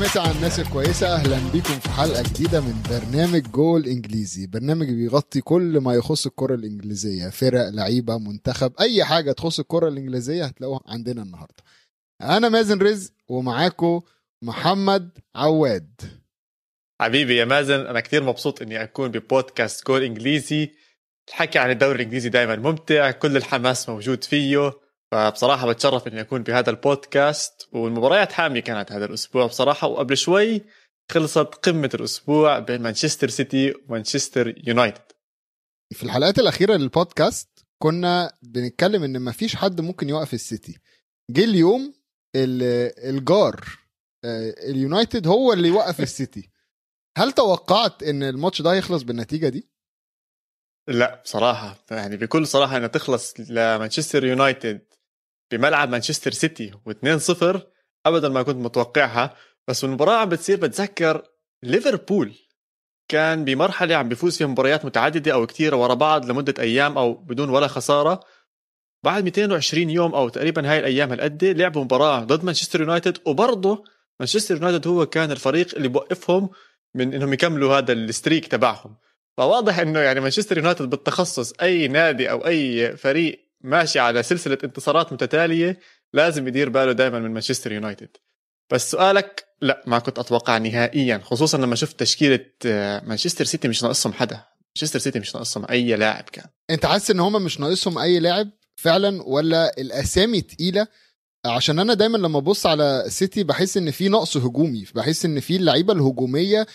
[0.00, 4.46] مسا على الناس الكويسة أهلا بيكم في حلقة جديدة من برنامج جول إنجليزي.
[4.46, 7.28] برنامج بيغطي كل ما يخص الكرة الإنجليزية.
[7.28, 11.64] فرق لعيبة منتخب أي حاجة تخص الكرة الإنجليزية هتلاقوها عندنا النهاردة.
[12.22, 14.00] أنا مازن رزق ومعاكم
[14.42, 16.00] محمد عواد.
[17.00, 20.70] حبيبي يا مازن أنا كثير مبسوط إني أكون ببودكاست جول إنجليزي.
[21.28, 24.72] الحكي عن الدوري الإنجليزي دائما ممتع كل الحماس موجود فيه.
[25.14, 29.88] فبصراحة بتشرف إني أكون بهذا البودكاست والمباريات حامية كانت هذا الأسبوع بصراحة.
[29.88, 30.62] وقبل شوي
[31.12, 35.02] خلصت قمة الأسبوع بين مانشستر سيتي ومانشستر يونايتد.
[35.92, 37.48] في الحلقات الأخيرة للبودكاست
[37.82, 40.78] كنا بنتكلم إن مفيش حد ممكن يوقف السيتي.
[41.30, 41.94] جه اليوم
[42.36, 43.60] ال- الجار
[44.24, 46.50] آه، اليونايتد هو اللي يوقف السيتي.
[47.18, 49.68] هل توقعت إن الماتش ده هيخلص بالنتيجة دي؟
[50.88, 54.93] لا بصراحة يعني بكل صراحة إنها تخلص لمانشستر يونايتد
[55.56, 57.58] بملعب مانشستر سيتي و2-0
[58.06, 59.36] ابدا ما كنت متوقعها
[59.68, 61.22] بس المباراة عم بتصير بتذكر
[61.62, 62.34] ليفربول.
[63.08, 67.50] كان بمرحلة عم بيفوز فيها مباريات متعددة أو كثيرة ورا بعض لمدة أيام أو بدون
[67.50, 68.20] ولا خسارة.
[69.04, 73.84] بعد 220 يوم أو تقريبا هاي الأيام هالقد لعبوا مباراة ضد مانشستر يونايتد وبرضه
[74.20, 76.50] مانشستر يونايتد هو كان الفريق اللي بوقفهم
[76.94, 78.96] من إنهم يكملوا هذا ال streak تبعهم.
[79.36, 85.12] فواضح إنه يعني مانشستر يونايتد بالتخصص أي نادي أو أي فريق ماشي على سلسلة انتصارات
[85.12, 85.78] متتالية
[86.12, 88.08] لازم يدير باله دائما من مانشستر يونايتد.
[88.72, 93.82] بس سؤالك لا ما كنت أتوقع نهائيا خصوصا لما شفت تشكيلة آه، مانشستر سيتي مش
[93.82, 94.44] ناقصهم حدا.
[94.76, 96.44] مانشستر سيتي مش ناقصهم أي لاعب كان.
[96.70, 100.86] أنت حاسس إن هما مش ناقصهم أي لاعب فعلا ولا الأسامي تقيلة؟
[101.46, 105.56] عشان أنا دايما لما أبص على سيتي بحس إن في نقص هجومي بحس إن في
[105.56, 106.66] اللعيبة الهجومية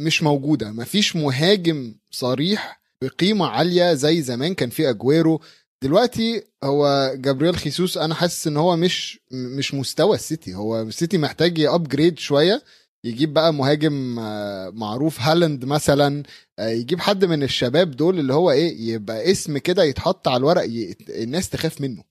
[0.00, 0.70] مش موجودة.
[0.70, 5.40] مفيش مهاجم صريح بقيمة عالية زي زمان كان في أجويرو
[5.82, 10.54] دلوقتي هو جابرييل خيسوس أنا حاسس إن هو مش مش مستوى السيتي.
[10.54, 12.62] هو السيتي محتاج يابجريد شوية
[13.04, 16.22] يجيب بقى مهاجم آه، معروف هالاند مثلا
[16.58, 20.62] آه، يجيب حد من الشباب دول اللي هو إيه يبقى اسم كده يتحط على الورق
[20.64, 20.96] ي...
[21.08, 22.04] الناس تخاف منه.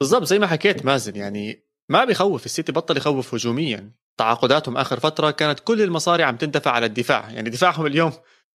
[0.00, 3.90] بالضبط زي ما حكيت مازن يعني ما بيخوف السيتي بطل يخوف هجوميا.
[4.18, 8.12] تعاقداتهم آخر فترة كانت كل المصاري عم تندفع على الدفاع يعني دفاعهم اليوم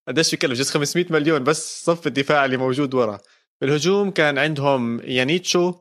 [0.08, 3.18] قديش بيكلف جزء 500 مليون بس صف الدفاع اللي موجود ورا.
[3.62, 5.74] بالهجوم كان عندهم يانيتشو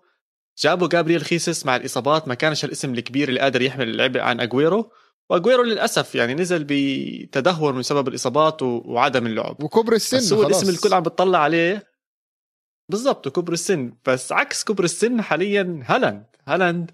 [0.59, 4.93] جابوا جابرييل خيسس مع الإصابات ما كانش الاسم الكبير اللي قادر يحمل اللعبه عن أجويرو
[5.31, 9.63] وأجويرو للأسف يعني نزل بتدهور من سبب الإصابات وعدم اللعب.
[9.63, 10.63] وكبر السن بس هو خلاص.
[10.63, 11.87] الاسم الكل عم بتطلع عليه.
[12.91, 13.93] بالضبط وكبر السن.
[14.07, 16.27] بس عكس كبر السن حاليا هالاند.
[16.49, 16.91] هالاند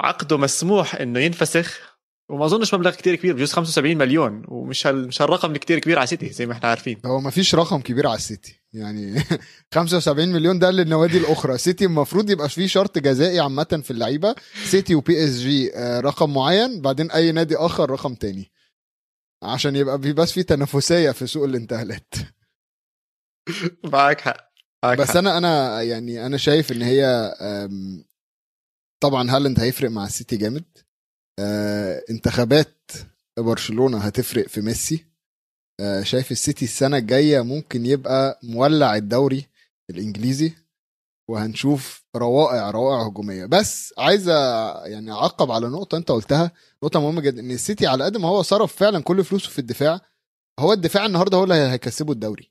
[0.00, 1.93] عقده مسموح إنه ينفسخ.
[2.30, 6.06] وما أظنش مبلغ كتير كبير بجوز 75 مليون ومش هال مش هالرقم كتير كبير على
[6.06, 7.00] سيتي زي ما إحنا عارفين.
[7.06, 8.60] هو ما فيش رقم كبير على السيتي.
[8.72, 9.22] يعني
[9.74, 11.58] 75 مليون ده للنوادي الأخرى.
[11.58, 14.34] سيتي المفروض يبقى فيه شرط جزائي عامة في اللعيبة.
[14.64, 16.80] سيتي و PSG رقم معين.
[16.80, 18.52] بعدين أي نادي آخر رقم تاني.
[19.42, 22.14] عشان يبقى في بس في تنافسية في سوق الانتقالات.
[23.92, 24.50] معك حق.
[24.98, 25.16] بس.
[25.16, 27.32] أنا أنا يعني أنا شايف إن هي
[29.02, 30.64] طبعا هالاند هيفرق مع السيتي جامد.
[31.38, 32.92] آه، انتخابات
[33.38, 35.04] برشلونة هتفرق في ميسي.
[35.80, 39.46] آه، شايف السيتي السنة الجاية ممكن يبقى مولع الدوري
[39.90, 40.52] الإنجليزي؟
[41.30, 43.46] وهنشوف روائع روائع هجومية.
[43.46, 44.28] بس عايز
[44.84, 46.52] يعني أعقب على نقطة أنت قلتها
[46.82, 50.00] نقطة مهمة جدا إن السيتي على قد ما هو صرف فعلا كل فلوسه في الدفاع
[50.60, 52.50] هو الدفاع النهارده هو اللي هيكسبه الدوري.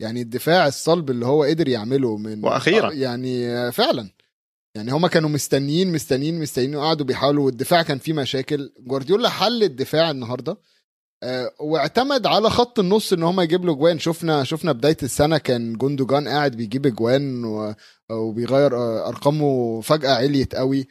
[0.00, 2.90] يعني الدفاع الصلب اللي هو قدر يعمله من وأخيراً.
[2.90, 4.10] آه، يعني فعلا.
[4.78, 8.72] يعني هما كانوا مستنيين مستنيين مستنيين وقعدوا بيحاولوا والدفاع كان فيه مشاكل.
[8.80, 10.56] جوارديولا حل الدفاع النهارده.
[11.22, 13.98] آه، واعتمد على خط النص إن هما يجيب له جوان.
[13.98, 17.74] شفنا شفنا بداية السنة كان جوندوجان قاعد بيجيب جوان و-
[18.10, 20.86] وبيغير آه، أرقامه فجاه عليت قوي.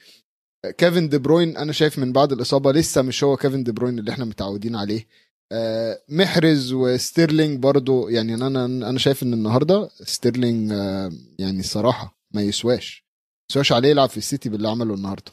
[0.65, 3.99] آه، كيفن دي بروين أنا شايف من بعد الإصابة لسه مش هو كيفن دي بروين
[3.99, 5.07] اللي إحنا متعودين عليه.
[5.51, 12.41] آه، محرز وستيرلينج برضو يعني أنا أنا شايف إن النهارده ستيرلينج آه، يعني الصراحه ما
[12.41, 13.06] يسواش.
[13.47, 15.31] ما يسواش عليه يلعب في السيتي باللي عمله النهارده.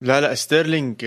[0.00, 1.04] لا لا ستيرلينج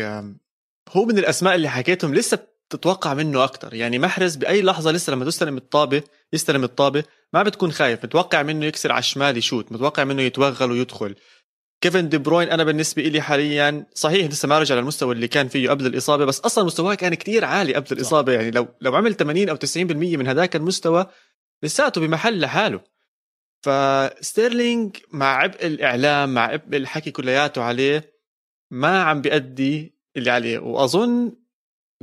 [0.89, 5.25] هو من الأسماء اللي حكيتهم لسه تتوقع منه أكثر يعني محرز بأي لحظة لسه لما
[5.25, 6.04] تستلم الطابة
[6.34, 7.04] يستلم الطابة
[7.34, 8.06] ما بتكون خايف.
[8.06, 11.16] متوقع منه يكسر على الشمال يشوت متوقع منه يتوغل ويدخل.
[11.81, 15.69] كيفن دي بروين أنا بالنسبة لي حاليا صحيح لسه ما رجع للمستوى اللي كان فيه
[15.69, 18.34] قبل الإصابة بس أصلا مستواه كان كتير عالي قبل الإصابة.
[18.34, 21.06] يعني لو لو عمل 80 أو 90% من هذاك المستوى
[21.63, 22.97] لساته بمحل لحاله.
[23.62, 28.13] فستيرلينج مع عبء الإعلام مع عبء الحكي كلياته عليه
[28.71, 30.59] ما عم بيأدي اللي عليه.
[30.59, 31.36] وأظن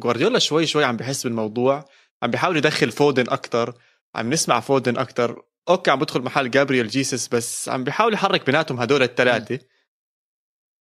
[0.00, 1.84] جوارديولا شوي شوي عم بحس بالموضوع
[2.22, 3.74] عم بيحاول يدخل فودن أكثر
[4.14, 8.80] عم نسمع فودن أكثر okay عم بدخل محل جابرييل جيسس بس عم بيحاول يحرك بيناتهم
[8.80, 9.58] هدول الثلاثه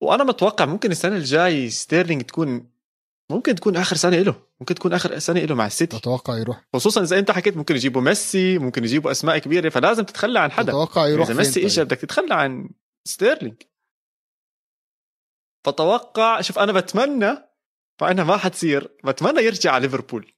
[0.01, 2.71] وأنا متوقع ممكن السنة الجاي ستيرلينج تكون
[3.31, 4.35] ممكن تكون آخر سنة له.
[4.63, 6.00] ممكن تكون آخر سنه له مع السيتي.
[6.00, 6.63] تتوقع يروح.
[6.74, 10.71] خصوصا إذا أنت حكيت ممكن يجيبوا ميسي ممكن يجيبوا أسماء كبيرة فلازم تتخلى عن حدا.
[10.71, 12.69] تتوقع يروح إذا ميسي اجى طيب؟ بدك تتخلى عن
[13.07, 13.56] ستيرلينج.
[15.65, 17.38] فتوقع شوف أنا بتمنى
[18.01, 20.33] مع انها ما حتصير بتمنى يرجع على ليفربول.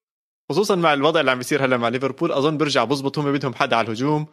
[0.51, 3.75] خصوصا مع الوضع اللي عم بيصير هلأ مع ليفربول أظن بيرجع بزبط هم بدهم حدا
[3.75, 4.27] على الهجوم.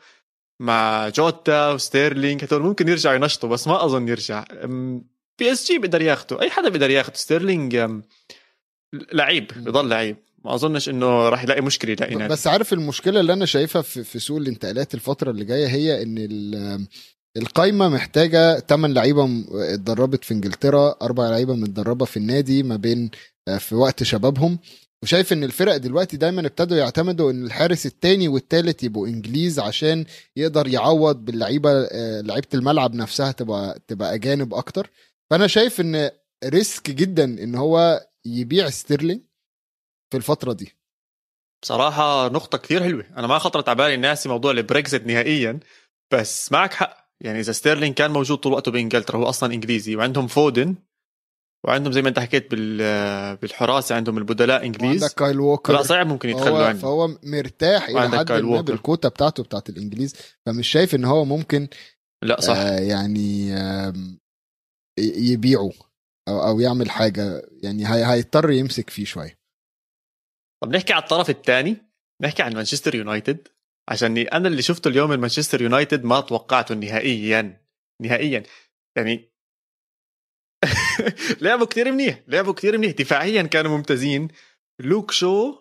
[0.61, 4.45] مع جوتا وستيرلينج هدول ممكن يرجعوا ينشطوا بس ما أظن يرجع.
[5.39, 8.03] PSG بيقدر ياخده أي حدا بيقدر ياخده ستيرلينج
[9.13, 9.47] لعيب.
[9.57, 10.17] بضل لعيب.
[10.45, 14.05] ما أظنش إنه راح يلاقي مشكلة يلاقي نادي بس عارف المشكلة اللي أنا شايفها في,
[14.05, 16.87] في سوق الانتقالات الفترة اللي جاية هي إن ال-
[17.37, 23.11] القايمة محتاجة 8 لعيبة م- اتدربت في إنجلترا أربع لعيبة متدربة في النادي ما بين
[23.49, 24.59] آه، في وقت شبابهم.
[25.03, 30.05] وشايف إن الفرق دلوقتي دايما ابتدوا يعتمدوا إن الحارس التاني والتالت يبقوا إنجليز عشان
[30.37, 34.91] يقدر يعوض باللعيبة آه، لعيبة الملعب نفسها تبقى تبقى أجانب أكتر.
[35.31, 36.11] فأنا شايف إن
[36.45, 39.21] risk جدا إن هو يبيع ستيرلينج
[40.11, 40.77] في الفترة دي.
[41.63, 43.05] بصراحة نقطة كثير حلوة.
[43.17, 45.61] أنا ما خطرت على بالي الناس موضوع البريكزت نهائيا
[46.13, 47.03] بس معك حق.
[47.21, 50.75] يعني إذا ستيرلينج كان موجود طول وقته بإنجلترا هو أصلا إنجليزي وعندهم فودن
[51.67, 55.03] وعندهم زي ما أنت حكيت بال بالحراسة عندهم البدلاء إنجليز.
[55.03, 55.73] وعندك كايل ووكر.
[55.73, 56.79] لا صعب ممكن يتخلوا عنه.
[56.79, 58.61] فهو مرتاح إلى حد ما.
[58.61, 60.15] بالكوتا بتاعته بتاعت الإنجليز.
[60.47, 61.69] فمش شايف إن هو ممكن
[62.25, 62.57] لا صح.
[62.57, 63.49] آه يعني
[64.99, 65.71] ي- يبيعه.
[66.29, 69.39] أو أو يعمل حاجة يعني هي هيضطر يمسك فيه شوية.
[70.63, 71.77] طب نحكي على الطرف الثاني
[72.23, 73.49] نحكي عن مانشستر يونايتد.
[73.89, 77.67] عشان أنا اللي شفته اليوم من مانشستر يونايتد ما توقعته نهائيا.
[78.03, 78.43] نهائيا.
[78.97, 79.33] يعني
[81.43, 82.23] لعبوا كثير منيح.
[82.29, 82.93] لعبوا كثير منيح.
[82.93, 84.29] دفاعيا كانوا ممتازين.
[84.81, 85.59] لوك شو؟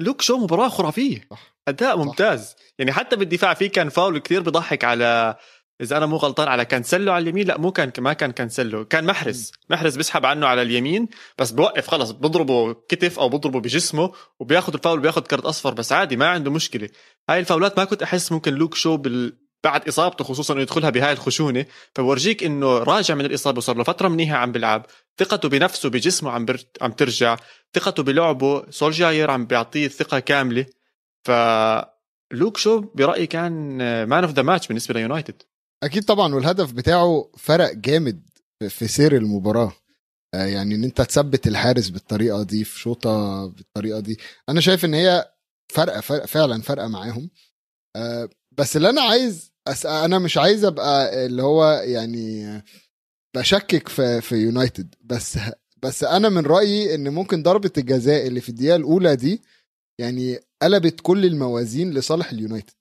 [0.00, 1.26] لوك شو مباراة خرافية.
[1.30, 1.56] صح.
[1.68, 2.04] أداء صح.
[2.04, 2.56] ممتاز.
[2.78, 5.36] يعني حتى بالدفاع في كان فاول كثير بضحك على
[5.80, 9.06] إذا أنا مو غلطان على كانسلو على اليمين لا مو كان ما كان كانسلو كان
[9.06, 9.52] محرز.
[9.70, 15.00] محرز بيسحب عنه على اليمين بس بوقف خلص بضربه كتف أو بضربه بجسمه وبياخذ الفاول
[15.00, 16.88] بياخذ كرت أصفر بس عادي ما عنده مشكلة.
[17.30, 19.38] هاي الفاولات ما كنت أحس ممكن لوك شو بال...
[19.64, 21.66] بعد إصابته خصوصا إنه يدخلها بهاي الخشونة.
[21.94, 24.86] فبورجيك إنه راجع من الإصابة وصار له فترة منيحة عم بيلعب.
[25.18, 26.58] ثقته بنفسه بجسمه عم بر...
[26.82, 27.36] عم ترجع.
[27.74, 30.66] ثقته بلعبه سولشاير عم بيعطيه ثقه كاملة.
[31.24, 31.30] ف
[32.32, 35.42] لوك شو برأيي كان man of the match بالنسبة ليونايتد.
[35.82, 38.22] أكيد طبعا والهدف بتاعه فرق جامد
[38.68, 39.72] في- سير المباراة.
[40.34, 44.18] آه يعني إن أنت تثبت الحارس بالطريقة دي في شوطة بالطريقة دي.
[44.48, 45.32] أنا شايف إن هي
[45.72, 47.30] فرقه فرق فعلا فرقه معاهم.
[47.96, 48.28] آه
[48.58, 49.50] بس اللي أنا عايز.
[49.84, 52.62] أنا مش عايز أبقى اللي هو يعني
[53.36, 54.94] بشكك في في يونايتد.
[55.04, 55.38] بس
[55.82, 59.42] بس أنا من رأيي إن ممكن ضربة الجزاء اللي في الدقيقة الأولى دي
[60.00, 62.74] يعني قلبت كل الموازين لصالح اليونايتد.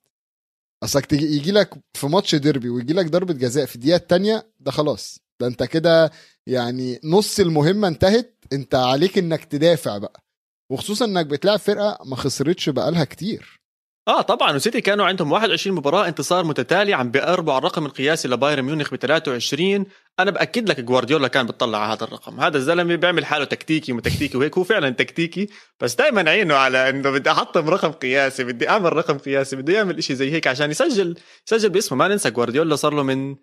[0.84, 5.20] اصلك يجي لك في ماتش ديربي ويجي لك ضربة جزاء في الدقيقه الثانية ده خلاص.
[5.42, 6.12] ده أنت كده
[6.48, 10.24] يعني نص المهمة انتهت أنت عليك إنك تدافع بقى.
[10.72, 13.60] وخصوصا إنك بتلعب فرقة ما خسرتش بقالها كتير.
[14.08, 18.63] آه طبعا وسيتي كانوا عندهم 21 مباراة انتصار متتالي عم بيقربوا على الرقم القياسي لبايرن
[18.63, 19.86] ميونخ ب 23
[20.20, 22.40] أنا بأكد لك جوارديولا كان بتطلع على هذا الرقم.
[22.40, 24.58] هذا الزلمة بيعمل حاله تكتيكي وتكتيكي وهيك.
[24.58, 25.50] هو فعلا تكتيكي
[25.80, 29.98] بس دائما عينه على إنه بدي أحطم رقم قياسي بدي أعمل رقم قياسي بده يعمل
[29.98, 31.16] إشي زي هيك عشان يسجل
[31.48, 31.98] يسجل باسمه.
[31.98, 33.36] ما ننسى جوارديولا صار له من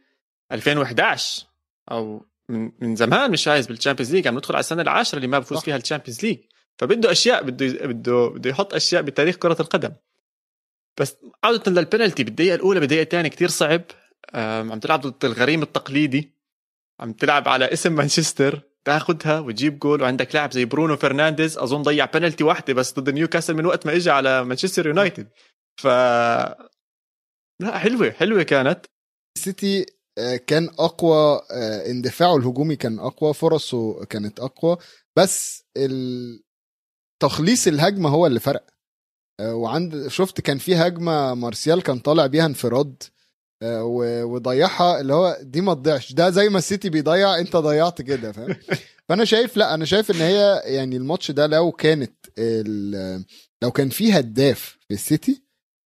[0.52, 1.46] 2011
[1.90, 5.28] أو من من زمان مش فايز بال Champions League عم ندخل على السنة العاشرة اللي
[5.28, 5.58] ما بفوز.
[5.58, 6.38] فيها ال Champions League
[6.78, 9.92] فبده أشياء بده بده بده يحط أشياء بتاريخ كرة القدم.
[11.00, 13.82] بس عودة للبنالتي بالدقيقة الأولى بالدقيقة الثانية كتير صعب.
[14.34, 16.35] عم تلعب ضد الغريم التقليدي.
[17.00, 22.04] عم تلعب على اسم مانشستر تاخذها وتجيب جول وعندك لاعب زي برونو فرنانديز أظن ضيع
[22.04, 25.28] بنالتي واحدة بس ضد نيوكاسل من وقت ما اجى على مانشستر يونايتد.
[25.80, 25.86] ف
[27.60, 28.86] لا حلوة حلوة كانت.
[29.38, 29.86] السيتي
[30.18, 34.76] آه، كان أقوى آه، اندفاعه الهجومي كان أقوى فرصه كانت أقوى
[35.16, 35.64] بس
[37.22, 38.66] تخليص الهجمة هو اللي فرق.
[39.40, 43.02] آه، وعند شفت كان في هجمة مارسيال كان طالع بيها انفراد.
[43.62, 46.12] وضيعها اللي هو دي ما تضيعش.
[46.12, 48.56] ده زي ما السيتي بيضيع انت ضيعت كده فاهم؟
[49.08, 52.26] فأنا شايف لا أنا شايف إن هي يعني الماتش ده لو كانت
[53.62, 55.42] لو كان في هداف في السيتي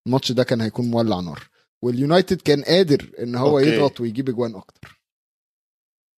[0.07, 1.49] الماتش ده كان هيكون مولع نار.
[1.83, 3.75] واليونايتد كان قادر إن هو okay.
[3.77, 5.01] يضغط ويجيب اجوان أكتر.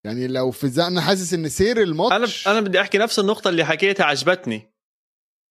[0.04, 3.64] يعني لو في أنا حاسس إن سير أنا الماتش أنا بدي أحكي نفس النقطة اللي
[3.64, 4.71] حكيتها عجبتني.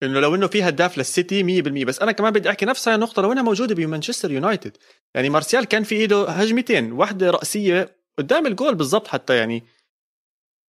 [0.04, 3.22] إنه لو إنه في هداف للسيتي 100% بس أنا كمان بدي أحكي نفس هاي النقطة
[3.22, 4.78] لو إنها موجودة بمانشستر يونايتد.
[5.16, 9.64] يعني مارسيال كان في إيده هجمتين واحدة رأسية قدام الجول بالضبط حتى يعني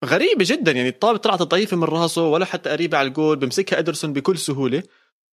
[0.05, 0.73] غريبة جدا.
[0.73, 4.83] يعني الطابة طلعت ضعيفه من راسه ولا حتى قريبة على الجول بمسكها إدرسون بكل سهولة.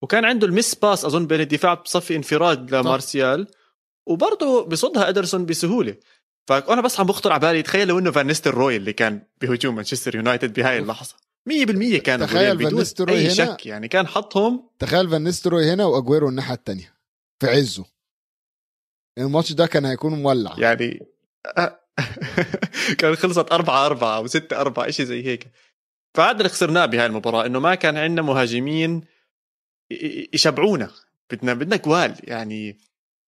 [0.03, 3.47] وكان عنده ال miss pass أظن بين الدفاع بصفي انفراد لمارسيال.
[4.07, 5.95] وبرضه بصدها إدرسون بسهولة.
[6.49, 10.17] فأنا بس عم بخطر على بالي تخيل لو إنه فان نيستلروي اللي كان بهجوم مانشستر
[10.17, 11.28] يونايتد بهاي اللحظة.
[11.49, 13.89] 100% كان تخيل بدون أي هنا- شك يعني.
[13.89, 16.95] كان حطهم تخيل فان نيستلروي هنا وأجويرو الناحية التانية
[17.41, 17.85] في عزه.
[19.19, 20.55] الماتش ده كان هيكون مولع.
[20.59, 21.07] يعني
[22.99, 25.51] كان خلصت 4 4 أو 6 4 شيء زي هيك.
[26.15, 29.05] فهذا اللي خسرناه بهاي المباراة إنه ما كان عندنا مهاجمين
[30.35, 30.91] يشبعونا.
[31.31, 32.79] بدنا بدنا جوال يعني.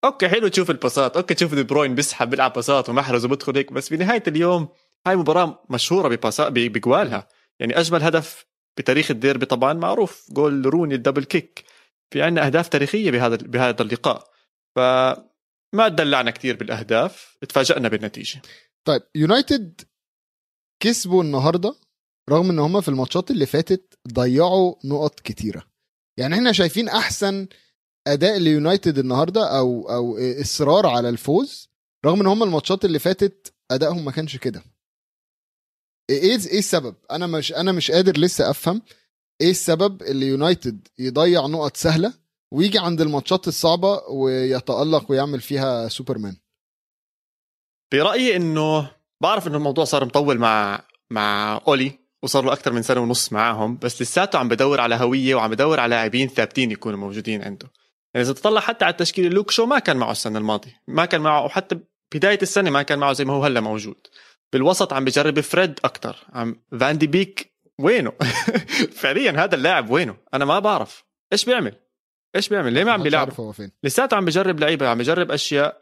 [0.04, 3.72] okay حلو تشوف الباسات okay تشوف دي بروين بيسحب بيلعب باسات ومحرز وبدخل هيك.
[3.72, 4.68] بس بنهايه اليوم
[5.06, 7.28] هاي مباراة مشهورة بباسات بجوالها.
[7.60, 8.46] يعني أجمل هدف
[8.78, 11.64] بتاريخ الديربي طبعا معروف جول روني ال double kick.
[12.12, 14.30] في عندنا أهداف تاريخية بهذا بهذا اللقاء.
[14.76, 18.42] فما تدلعنا كثير بالأهداف تفاجئنا بالنتيجة.
[18.84, 19.80] طيب يونايتد
[20.82, 21.74] كسبوا النهارده
[22.30, 25.66] رغم إن هم في الماتشات اللي فاتت ضيعوا نقط كتيرة.
[26.18, 27.48] يعني إحنا شايفين أحسن
[28.06, 31.70] أداء ليونايتد النهارده أو أو إصرار على الفوز
[32.06, 34.62] رغم إن هم الماتشات اللي فاتت أدائهم ما كانش كده.
[36.10, 38.82] إيه إيه السبب؟ أنا مش أنا مش قادر لسه أفهم
[39.40, 42.14] إيه السبب اللي يونايتد يضيع نقط سهلة
[42.52, 46.36] ويجي عند الماتشات الصعبة ويتألق ويعمل فيها سوبرمان.
[47.92, 48.90] برايي إنه
[49.22, 53.78] بعرف إنه الموضوع صار مطول مع مع أولي وصار له أكثر من سنة ونص معاهم
[53.78, 57.70] بس لساته عم بدور على هوية وعم بدور على لاعبين ثابتين يكونوا موجودين عنده.
[58.14, 61.20] يعني إذا تطلع حتى على التشكيله لوك شو ما كان معه السنة الماضية ما كان
[61.20, 61.78] معه وحتى
[62.14, 64.06] بداية السنة ما كان معه زي ما هو هلأ موجود.
[64.52, 68.12] بالوسط عم بجرب فريد أكثر عم فان دي بيك وينه؟
[69.00, 71.04] فعليا هذا اللاعب وينه؟ أنا ما بعرف.
[71.32, 71.74] إيش بيعمل؟
[72.36, 73.28] إيش بيعمل؟ ليه ما عم بيلعب؟
[73.82, 75.80] لساته عم بجرب لعيبة عم بجرب أشياء.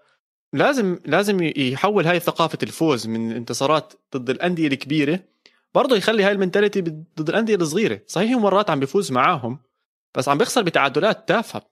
[0.53, 5.21] لازم لازم يحول هاي ثقافة الفوز من انتصارات ضد الأندية الكبيرة
[5.75, 8.01] برضه يخلي هاي المنتاليتي ضد الأندية الصغيرة.
[8.07, 9.59] صحيح هو مرات عم بيفوز معاهم
[10.15, 11.63] بس عم بيخسر بتعادلات تافهة.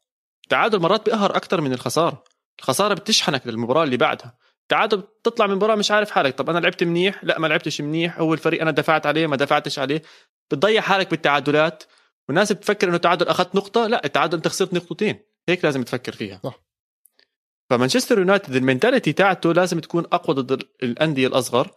[0.45, 2.25] التعادل مرات بيقهر أكثر من الخسارة.
[2.59, 4.37] الخسارة بتشحنك للمباراة اللي بعدها.
[4.67, 6.35] التعادل بتطلع من المباراه مش عارف حالك.
[6.35, 8.19] طب أنا لعبت منيح؟ لا ما لعبتش منيح.
[8.19, 10.03] هو الفريق أنا دفعت عليه ما دفعتش عليه.
[10.51, 11.83] بتضيع حالك بالتعادلات.
[12.29, 13.87] والناس بتفكر إنه تعادل أخذت نقطة.
[13.87, 15.19] لا التعادل أنت خسرت نقطتين.
[15.49, 16.41] هيك لازم تفكر فيها.
[16.45, 16.61] صح.
[17.71, 21.71] فمانشستر يونايتد المنتاليتي تاعته لازم تكون أقوى ضد الأندية الأصغر.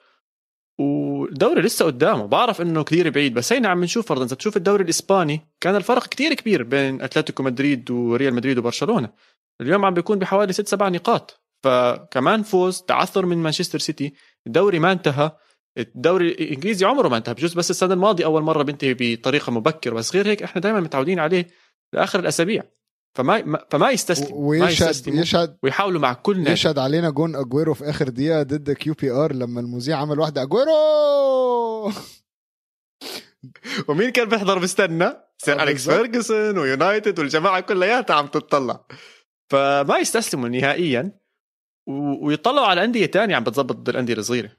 [0.79, 2.25] والدوري لسه قدامه.
[2.25, 6.07] بعرف إنه كثير بعيد بس هينا عم نشوف فرضا إذا تشوف الدوري الإسباني كان الفرق
[6.07, 9.09] كثير كبير بين أتلتيكو مدريد وريال مدريد وبرشلونة.
[9.61, 11.38] اليوم عم بيكون بحوالي ست سبع نقاط.
[11.63, 14.13] فكمان فوز تعثر من مانشستر سيتي.
[14.47, 15.31] الدوري ما انتهى.
[15.77, 19.93] الدوري الإنجليزي عمره ما انتهى بجوز بس السنة الماضية أول مرة بينتهي بطريقة مبكرة.
[19.93, 21.47] بس غير هيك إحنا دائما متعودين عليه
[21.93, 22.63] لآخر الأسابيع.
[23.17, 26.51] فما ما- فما يستسلم ما ويشهد يستسلموا يشهد ويحاولوا مع كل نادي.
[26.51, 30.41] يشهد علينا جون أجويرو في آخر دقيقة ضد QPR لما المذيع عمل واحدة.
[30.41, 31.91] أجويرو!
[33.87, 35.89] ومين كان بيحضر؟ بيستنى؟ سير آه، أليكس.
[35.89, 38.85] فيرجسون ويونايتد والجماعة كلياتها عم تتطلع
[39.51, 41.19] فما يستسلموا نهائيا.
[42.21, 44.51] ويطلعوا على أندية تانية عم بتظبط ضد الأندية الصغيرة.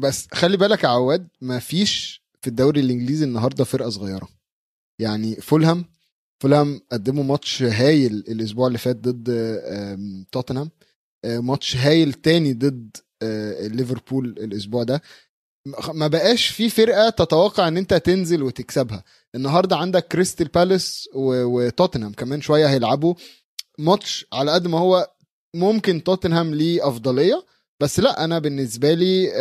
[0.00, 4.28] بس خلي بالك يا عواد ما فيش في الدوري الإنجليزي النهارده فرقة صغيرة.
[4.98, 5.84] يعني فولهام
[6.42, 9.30] فولهام قدموا ماتش هايل الأسبوع اللي فات ضد
[10.32, 10.70] توتنهام
[11.24, 15.02] آه، ماتش هايل تاني ضد آه، ليفربول الأسبوع ده.
[15.94, 19.04] ما بقاش في فرقة تتوقع إن أنت تنزل وتكسبها.
[19.34, 23.14] النهارده عندك كريستال بالاس وتوتنهام كمان شوية هيلعبوا.
[23.78, 25.10] ماتش على قد ما هو
[25.58, 27.44] ممكن توتنهام ليه أفضلية
[27.80, 29.32] بس لا أنا بالنسبة لي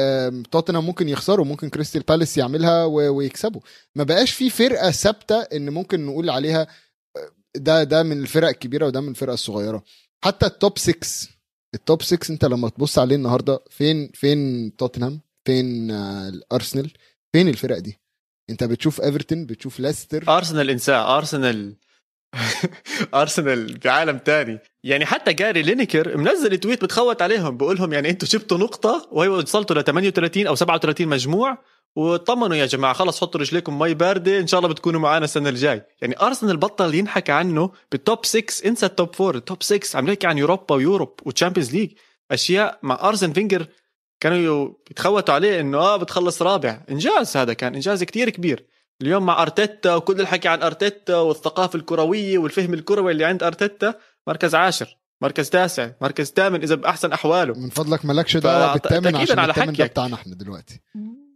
[0.51, 3.62] توتنهام ممكن يخسروا ممكن كريستال بالاس يعملها ويكسبوا.
[3.95, 6.67] ما بقاش في فرقة ثابتة إن ممكن نقول عليها
[7.17, 9.84] آه، ده ده من الفرق الكبيرة وده من الفرق الصغيرة.
[10.24, 11.29] حتى ال top 6
[11.75, 16.91] ال top 6 أنت لما تبص عليه النهارده فين فين توتنهام؟ فين آه، الأرسنال؟
[17.34, 18.00] فين الفرق دي؟
[18.50, 21.75] أنت بتشوف إيفرتون بتشوف ليستر؟ أرسنال انساه أرسنال
[23.13, 24.60] ارسنال بعالم تاني.
[24.84, 29.75] يعني حتى جاري لينيكر منزل tweet بتخوت عليهم بقول لهم يعني أنتم جبتوا نقطة وصلتوا
[29.75, 31.58] ل 38 أو 37 مجموع
[31.96, 35.82] وطمنوا يا جماعة خلص حطوا رجليكم مي باردة إن شاء الله بتكونوا معنا السنة الجاي.
[36.01, 39.98] يعني ارسنال بطل ينحكى عنه بال top 6 انسى ال top 4 ال top 6
[39.98, 41.91] عم نحكي عن Europa و Europe و Champions League
[42.32, 43.67] أشياء مع ارسن فينجر
[44.20, 46.82] كانوا بيتخوتوا عليه إنه آه بتخلص رابع.
[46.89, 48.65] إنجاز هذا كان إنجاز كتير كبير.
[49.02, 53.94] اليوم مع أرتيتا وكل الحكي عن أرتيتا والثقافة الكروية والفهم الكروي اللي عند أرتيتا
[54.28, 59.40] مركز عاشر مركز تاسع مركز ثامن إذا بأحسن أحواله من فضلك مالكش دعوة بالثامن عشان
[59.40, 59.86] على الثامن ده.
[59.86, 60.82] بتاعنا إحنا دلوقتي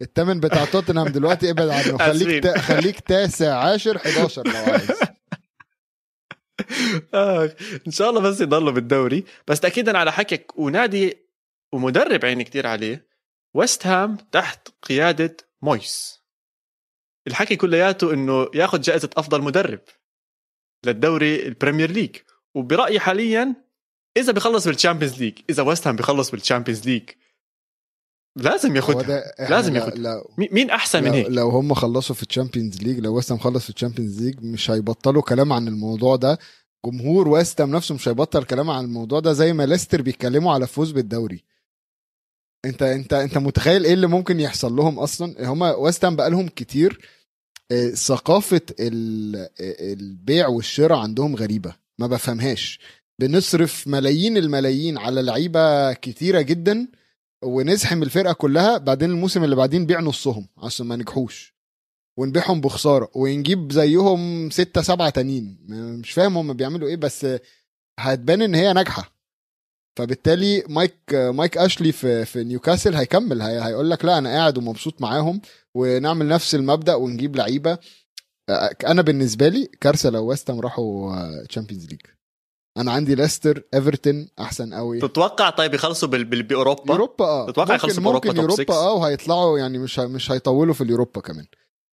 [0.02, 2.44] الثامن بتاع توتنهام دلوقتي ابعد عنه خليك.
[2.44, 2.60] تا...
[2.60, 4.92] خليك تاسع عاشر 11 لو عايز
[7.14, 7.56] آه.
[7.88, 11.18] إن شاء الله بس يضلوا بالدوري بس تاكيدا على حكيك ونادي
[11.74, 13.08] ومدرب عيني كتير عليه
[13.54, 16.19] ويست هام تحت قيادة مويس
[17.28, 19.80] الحكي كلياته إنه ياخذ جائزة أفضل مدرب
[20.86, 22.16] للدوري ال Premier League.
[22.56, 23.56] وبرأيي حاليا
[24.18, 27.10] إذا بخلص بال Champions League إذا ويست هام بخلص بال Champions League
[28.36, 29.44] لازم ياخدها.
[29.44, 30.24] إحنا لازم ياخدها.
[30.38, 33.64] مين أحسن من هيك؟ لو هم خلصوا في ال Champions League لو ويست هام خلص
[33.64, 36.40] في ال Champions League مش هيبطلوا كلام عن الموضوع ده.
[36.86, 40.68] جمهور ويست هام نفسه مش هيبطل كلام عن الموضوع ده زي ما ليستر بيتكلموا على
[40.68, 41.44] فوز بالدوري.
[42.66, 47.00] انت انت انت متخيل إيه اللي ممكن يحصل لهم أصلا؟ هم ويست هام بقالهم كتير
[47.72, 52.80] آه، ثقافة ال- البيع والشراء عندهم غريبة ما بفهمهاش.
[53.22, 56.88] بنصرف ملايين الملايين على لعيبة كتيرة جدا
[57.44, 61.54] ونزحم الفرقة كلها بعدين الموسم اللي بعدين نبيع نصهم عشان ما نجحوش.
[62.18, 65.58] ونبيعهم بخسارة ونجيب زيهم ستة سبعة تانيين.
[65.70, 67.28] مش فاهم هم بيعملوا إيه بس
[68.00, 69.19] هتبان ان هي ناجحة.
[69.98, 75.02] فبالتالي مايك مايك أشلي في في نيوكاسل هيكمل هي هيقول لك لا أنا قاعد ومبسوط
[75.02, 75.42] معاهم
[75.76, 77.78] ونعمل نفس المبدأ ونجيب لعيبة.
[78.88, 82.02] أنا بالنسبة لي كارثة لو ويست هام راحوا Champions League
[82.78, 85.00] أنا عندي ليستر إيفرتون أحسن قوي.
[85.00, 86.24] تتوقع طيب يخلصوا بال...
[86.26, 86.44] بال...
[86.44, 87.52] بأوروبا؟ Europa آه.
[87.52, 91.22] تتوقع يخلصوا بأوروبا ممكن 6 آه وهيطلعوا يعني مش ه- مش هيطولوا في ال Europa
[91.22, 91.46] كمان.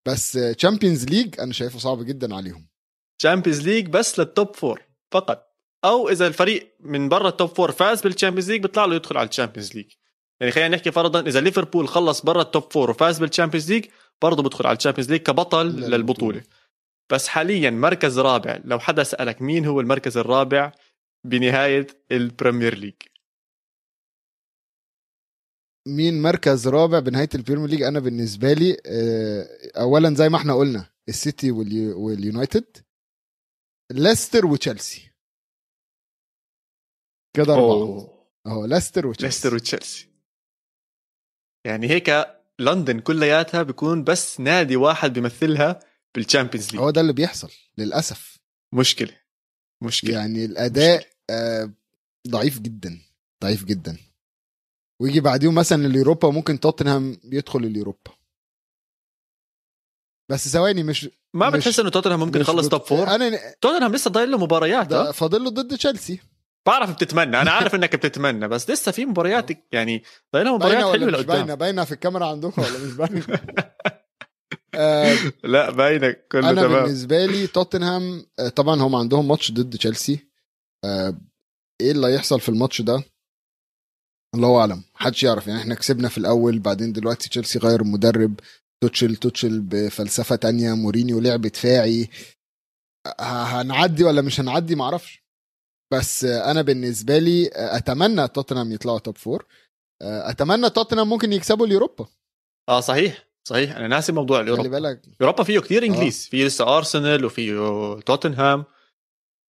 [0.09, 2.67] بس Champions League أنا شايفه صعب جدا عليهم.
[3.21, 4.83] Champions League بس لل top four
[5.15, 5.46] فقط.
[5.87, 9.17] أو إذا الفريق من برا ال top four فاز بال Champions League بيطلع له يدخل
[9.17, 9.93] على ال Champions League
[10.41, 13.85] يعني خلينا نحكي فرضا إذا ليفربول خلص برا ال top four وفاز بال Champions League
[14.23, 15.97] برضه بدخل على ال Champions League كبطل للبطولة.
[15.97, 16.43] للبطولة.
[17.13, 20.73] بس حاليا مركز رابع لو حدا سألك مين هو المركز الرابع
[21.27, 22.95] بنهاية البريمير ليج
[25.89, 29.47] مين مركز رابع بنهاية ال Premier League أنا بالنسبة لي آه،
[29.81, 32.77] اولا زي ما إحنا قلنا السيتي واليو- واليونايتد
[33.93, 35.11] ليستر وتشيلسي.
[37.37, 38.09] كده أربعة.
[38.47, 39.27] أهو ليستر وتشيلسي.
[39.27, 40.09] ليستر وتشيلسي.
[41.67, 42.27] يعني هيك
[42.59, 45.81] لندن كلياتها بيكون بس نادي واحد بيمثلها
[46.15, 48.39] بال Champions League هو ده اللي بيحصل للأسف.
[48.75, 49.21] مشكلة.
[49.83, 50.15] مشكلة.
[50.15, 51.73] يعني الأداء آه،
[52.29, 53.01] ضعيف جدا
[53.43, 53.97] ضعيف جدا.
[55.01, 58.17] ويجي بعديهم مثلا اليوروبا ممكن توتنهام يدخل اليوروبا.
[60.31, 64.31] بس ثواني مش ما بتحس إنه توتنهام ممكن يخلص توب فور أنا توتنهام لسه ضايل
[64.31, 66.21] له مباريات ها؟ فاضل له ضد تشيلسي.
[66.67, 70.03] بعرف بتتمنى أنا عارف إنك بتتمنى بس لسه في مباريات يعني
[70.33, 71.59] ضايل له باينة مباريات حلوة مش باينه لقدام.
[71.59, 73.25] باينة؟ في الكاميرا عندكم ولا مش باينة؟
[74.75, 76.83] آه، لا باينة كله أنا تمام.
[76.83, 80.27] بالنسبة لي توتنهام آه، طبعا هم عندهم ماتش ضد تشيلسي.
[80.85, 81.15] آه،
[81.81, 83.03] إيه اللي هيحصل في الماتش ده؟
[84.35, 85.47] الله أعلم محدش يعرف.
[85.47, 88.41] يعني إحنا كسبنا في الأول بعدين دلوقتي تشيلسي غير المدرب
[88.83, 92.09] توتشل توتشل بفلسفة تانية مورينيو لعب دفاعي.
[93.21, 95.26] هنعدي ولا مش هنعدي؟ معرفش.
[95.93, 99.47] بس آه، أنا بالنسبة لي آه، أتمنى توتنهام يطلعوا top four
[100.03, 102.07] آه، أتمنى توتنهام ممكن يكسبوا ال Europa.
[102.69, 103.77] آه صحيح صحيح.
[103.77, 104.69] أنا ناسي موضوع خلي ال Europa.
[104.69, 105.03] بالك.
[105.21, 106.29] اوروبا فيه كثير إنجليز.
[106.29, 107.55] في لسه أرسنال وفيه
[108.01, 108.65] توتنهام.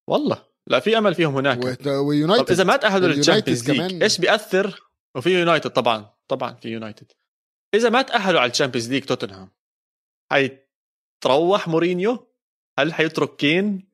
[0.09, 0.47] والله.
[0.67, 1.87] لا في أمل فيهم هناك.
[1.87, 4.81] ويونايتد طب إذا ما تاهلوا لل Champions League إيش بيأثر؟
[5.15, 7.11] وفي يونايتد طبعا طبعا في يونايتد.
[7.75, 9.51] إذا ما تاهلوا على ال Champions League توتنهام
[10.31, 12.27] حيتروح مورينيو؟
[12.79, 13.86] هل حيترك كين؟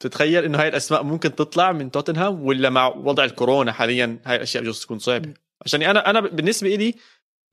[0.00, 4.62] تتخيل إنه هاي الأسماء ممكن تطلع من توتنهام ولا مع وضع الكورونا حاليا؟ هاي الأشياء
[4.62, 5.34] بجوز تكون صعبة.
[5.64, 6.94] عشان أنا أنا بالنسبة لي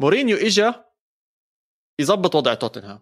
[0.01, 0.71] مورينيو اجى
[1.99, 2.99] يظبط وضع توتنهام.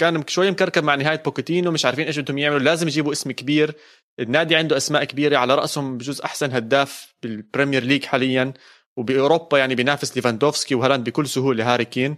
[0.00, 3.74] كان شوي مكركب مع نهاية بوكيتينو مش عارفين إيش بدهم يعملوا لازم يجيبوا اسم كبير.
[4.20, 8.54] النادي عنده أسماء كبيرة على رأسهم بجوز أحسن هداف بال Premier League حاليا
[8.96, 12.16] وبأوروبا يعني بينافس ليفاندوفسكي وهالاند بكل سهولة هاري كين.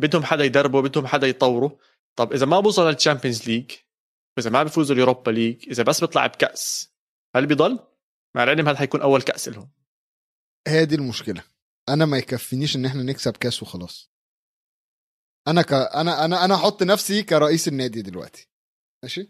[0.00, 1.78] بدهم حدا يدربه بدهم حدا يطوره
[2.16, 3.70] طب إذا ما بوصل لل Champions League
[4.38, 6.92] واذا ما بيفوزوا ال Europa League إذا بس بيطلع بكأس
[7.36, 7.78] هل بيضل؟
[8.36, 9.70] مع العلم هذا حيكون أول كأس لهم.
[10.68, 11.44] دي المشكلة.
[11.88, 14.10] أنا ما يكفينيش إن إحنا نكسب كأس وخلاص.
[15.48, 15.72] أنا ك...
[15.72, 18.48] أنا أنا أنا أحط نفسي كرئيس النادي دلوقتي.
[19.02, 19.28] ماشي؟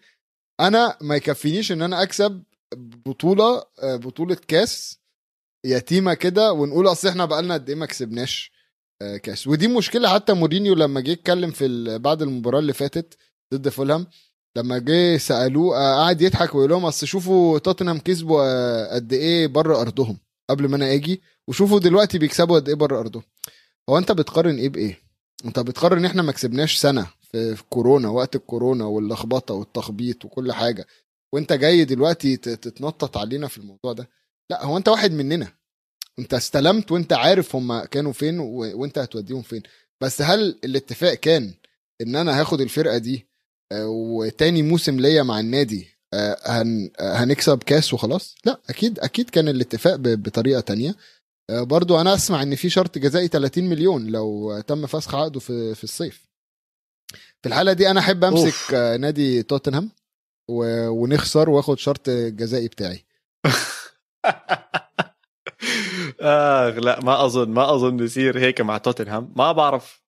[0.60, 2.44] أنا ما يكفينيش إن أنا أكسب
[2.76, 5.00] بطولة آه، بطولة كأس
[5.64, 8.52] يتيمة كده ونقول أصل إحنا بقالنا قد إيه ما كسبناش
[9.02, 9.46] آه، كأس.
[9.46, 13.18] ودي مشكلة حتى مورينيو لما جه يتكلم في بعد المباراة اللي فاتت
[13.54, 14.06] ضد فولهام.
[14.56, 19.46] لما جه سألوه آه، قعد يضحك ويقول لهم أصل شوفوا توتنهام كسبوا آه، قد إيه
[19.46, 20.18] بره أرضهم
[20.50, 23.22] قبل ما أنا آجي وشوفوا دلوقتي بيكسبوا قد إيه بره أرضهم.
[23.90, 24.98] هو أنت بتقارن إيه بإيه؟
[25.44, 30.86] أنت بتقارن ان إحنا ما كسبناش سنة في كورونا وقت الكورونا واللخبطة والتخبيط وكل حاجة
[31.32, 34.08] وأنت جاي دلوقتي تتنطط علينا في الموضوع ده؟
[34.50, 35.52] لا هو أنت واحد مننا.
[36.18, 38.40] أنت استلمت وأنت عارف هم كانوا فين.
[38.40, 39.62] وأنت هتوديهم فين.
[40.00, 41.54] بس هل الاتفاق كان
[42.00, 43.27] إن أنا هاخد الفرقة دي
[43.74, 46.90] وتاني موسم ليا مع النادي آه، هن...
[47.00, 49.96] آه، هنكسب كاس وخلاص لا أكيد أكيد كان الاتفاق.
[49.96, 50.94] بطريقة تانية
[51.50, 55.74] آه، برضو أنا أسمع إن في شرط جزائي 30 مليون لو تم فسخ عقده في
[55.74, 56.28] في الصيف
[57.42, 58.74] في الحالة دي أنا أحب أمسك أوف.
[58.74, 59.90] آه، نادي توتنهام.
[60.50, 63.04] ونخسر وآخد شرط جزائي بتاعي
[66.20, 70.02] اخ لا ما أظن ما أظن يصير هيك مع توتنهام ما بعرف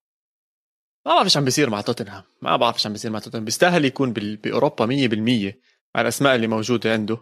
[1.05, 2.23] ما بعرف إيش عم بيصير مع توتنهام.
[2.41, 3.45] ما بعرف إيش عم بيصير مع توتنهام.
[3.45, 5.53] بيستاهل يكون بأوروبا 100%
[5.95, 7.17] مع الأسماء اللي موجودة عنده.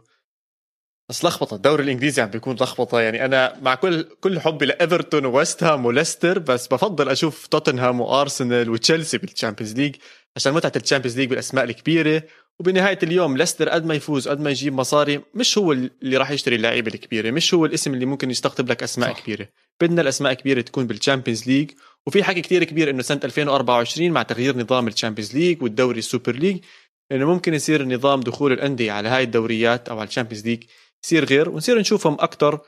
[1.09, 1.55] بس لخبطة.
[1.55, 3.01] الدوري الإنجليزي عم بيكون لخبطة.
[3.01, 8.69] يعني أنا مع كل كل حبي لإيفرتون وويست هام وليستر بس بفضل أشوف توتنهام وأرسنال
[8.69, 9.95] وتشيلسي بال Champions League
[10.35, 12.23] عشان متعة ال Champions League بالأسماء الكبيرة.
[12.59, 16.55] وبنهاية اليوم ليستر قد ما يفوز قد ما يجيب مصاري مش هو اللي راح يشتري
[16.55, 17.31] اللعيبة الكبيرة.
[17.31, 19.19] مش هو الاسم اللي ممكن يستقطب لك أسماء صح.
[19.19, 19.47] كبيرة.
[19.81, 21.71] بدنا الأسماء الكبيرة تكون بال Champions League
[22.07, 26.05] وفي حكي كتير كبير إنه سنة 2024 مع تغيير نظام ال Champions League والدوري ال
[26.05, 26.63] Super League
[27.11, 30.63] إنه ممكن يصير نظام دخول الأندية على هاي الدوريات أو على ال Champions League
[31.03, 32.59] يصير غير ونصير نشوفهم أكثر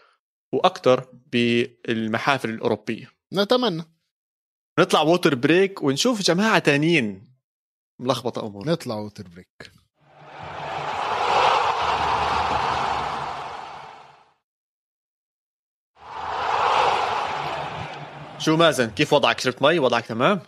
[0.54, 3.12] وأكثر بالمحافل الأوروبية.
[3.34, 3.84] نتمنى.
[4.80, 7.32] نطلع water break ونشوف جماعة تانيين
[8.00, 9.72] ملخبطة امور نطلع water break
[18.42, 20.40] شو مازن كيف وضعك؟ شربت مي؟ وضعك تمام؟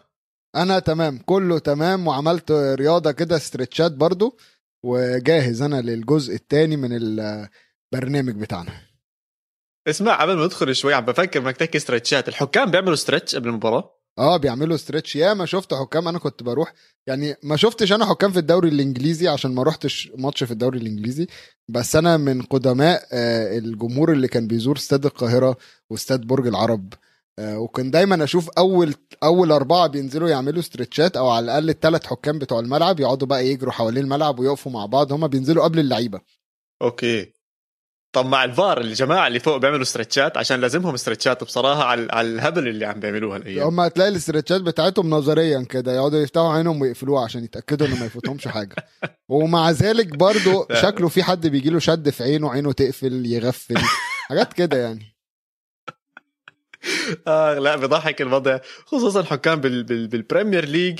[0.55, 4.37] أنا تمام كله تمام وعملت رياضة كده ستريتشات برضو
[4.85, 8.71] وجاهز أنا للجزء الثاني من البرنامج بتاعنا.
[9.87, 13.99] اسمع قبل ما ندخل شوي عم بفكر إنك تحكي ستريتشات الحكام بيعملوا stretch قبل المباراة؟
[14.19, 16.73] آه بيعملوا stretch يا ما شفت حكام أنا كنت بروح
[17.07, 21.27] يعني ما شفتش أنا حكام في الدوري الإنجليزي عشان ما روحتش ماتش في الدوري الإنجليزي.
[21.69, 25.57] بس أنا من قدماء آه، الجمهور اللي كان بيزور استاد القاهرة
[25.89, 26.93] واستاد برج العرب
[27.39, 28.93] وكان دايما أشوف اول
[29.23, 33.47] أول أربعة بينزلوا يعملوا stretch ات أو على الأقل الثلاث حكام بتوع الملعب يقعدوا بقى
[33.47, 36.21] يجروا حوالين الملعب ويقفوا مع بعض هم بينزلوا قبل اللعيبة.
[36.81, 37.33] okay.
[38.15, 42.07] طب مع الفار الجماعه اللي فوق بيعملوا stretch ات عشان لازمهم stretch ات بصراحة على
[42.11, 43.67] على الهبل اللي عم بيعملوها الأيام.
[43.67, 47.99] هم هتلاقي ال stretch ات بتاعتهم نظريا كده يقعدوا يفتحوا عينهم ويقفلوها عشان يتأكدوا إنه
[47.99, 48.75] ما يفوتهمش حاجة.
[49.29, 53.77] ومع ذلك برضو شكله في حد بيجي له شد في عينه عينه تقفل يغفل
[54.29, 55.12] حاجات كده يعني.
[57.27, 60.99] آه لا بضحك الوضع خصوصا حكام بال بال بال Premier League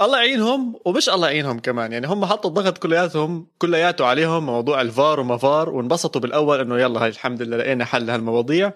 [0.00, 1.92] الله يعينهم ومش الله يعينهم كمان.
[1.92, 7.04] يعني هم حطوا الضغط كلياتهم كلياته عليهم موضوع الفار وما فار وانبسطوا بالأول إنه يلا
[7.04, 8.72] هاي الحمد لله لقينا حل لهالمواضيع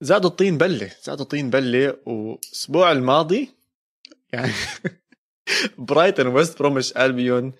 [0.00, 3.50] زادوا الطين بلة زادوا الطين بلة والاسبوع الماضي
[4.32, 4.52] يعني
[5.78, 7.52] برايتون ويست بروميتش ألبيون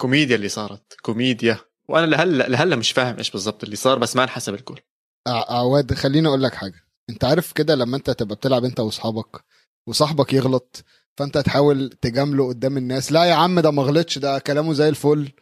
[0.00, 1.58] كوميديا اللي صارت كوميديا.
[1.88, 4.80] وأنا لهلا لهلا مش فاهم إيش بالضبط اللي صار بس ما انحسب الكل.
[5.26, 6.80] عواد خليني أقول لك حاجة.
[7.10, 9.44] أنت عارف كده لما أنت تبقى بتلعب أنت وأصحابك
[9.88, 10.84] وصاحبك يغلط
[11.18, 13.12] فأنت تحاول تجامله قدام الناس.
[13.12, 15.32] لا يا عم ده ما غلطش ده كلامه زي الفل.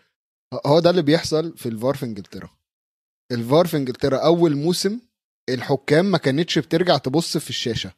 [0.66, 2.50] هو ده اللي بيحصل في الفار في إنجلترا.
[3.32, 5.00] الفار في إنجلترا أول موسم
[5.48, 7.92] الحكام ما كانتش بترجع تبص في الشاشة.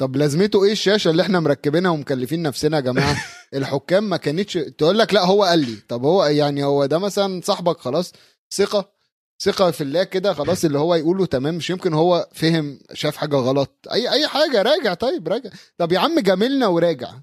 [0.00, 3.16] طب لازمته إيه الشاشة اللي إحنا مركبينها ومكلفين نفسنا يا جماعة؟
[3.54, 5.76] الحكام ما كانتش تقول لك لا هو قال لي.
[5.88, 8.12] طب هو يعني هو ده مثلا صاحبك خلاص
[8.54, 8.95] ثقة؟
[9.42, 13.36] ثقة في الله كده خلاص اللي هو يقوله تمام مش يمكن هو فهم شاف حاجة
[13.36, 13.70] غلط.
[13.92, 15.50] أي أي حاجة راجع طيب راجع.
[15.78, 17.14] طب يا عم جاملنا وراجع.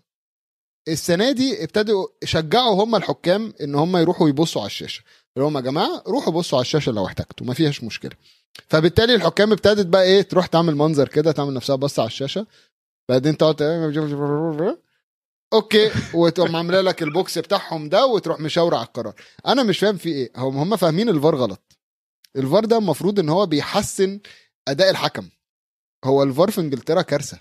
[0.87, 5.03] السنة دي ابتدوا شجعوا هم الحكام إن هم يروحوا يبصوا على الشاشة.
[5.37, 8.11] اللي هم يا جماعة روحوا بصوا على الشاشة لو احتجتوا ما فيهاش مشكلة.
[8.69, 12.45] فبالتالي الحكام ابتدت بقى إيه تروح تعمل منظر كده تعمل نفسها بص على الشاشة.
[13.09, 13.61] بعدين تقعد
[15.53, 15.91] okay.
[16.13, 19.13] وتقوم عامله لك ال box بتاعهم ده وتروح مشاوره على القرار.
[19.47, 20.31] أنا مش فاهم في إيه.
[20.35, 21.72] هم هم فاهمين الفار غلط.
[22.37, 24.19] الفار ده المفروض إن هو بيحسن
[24.67, 25.29] أداء الحكم.
[26.05, 27.39] هو الفار في إنجلترا كارثة.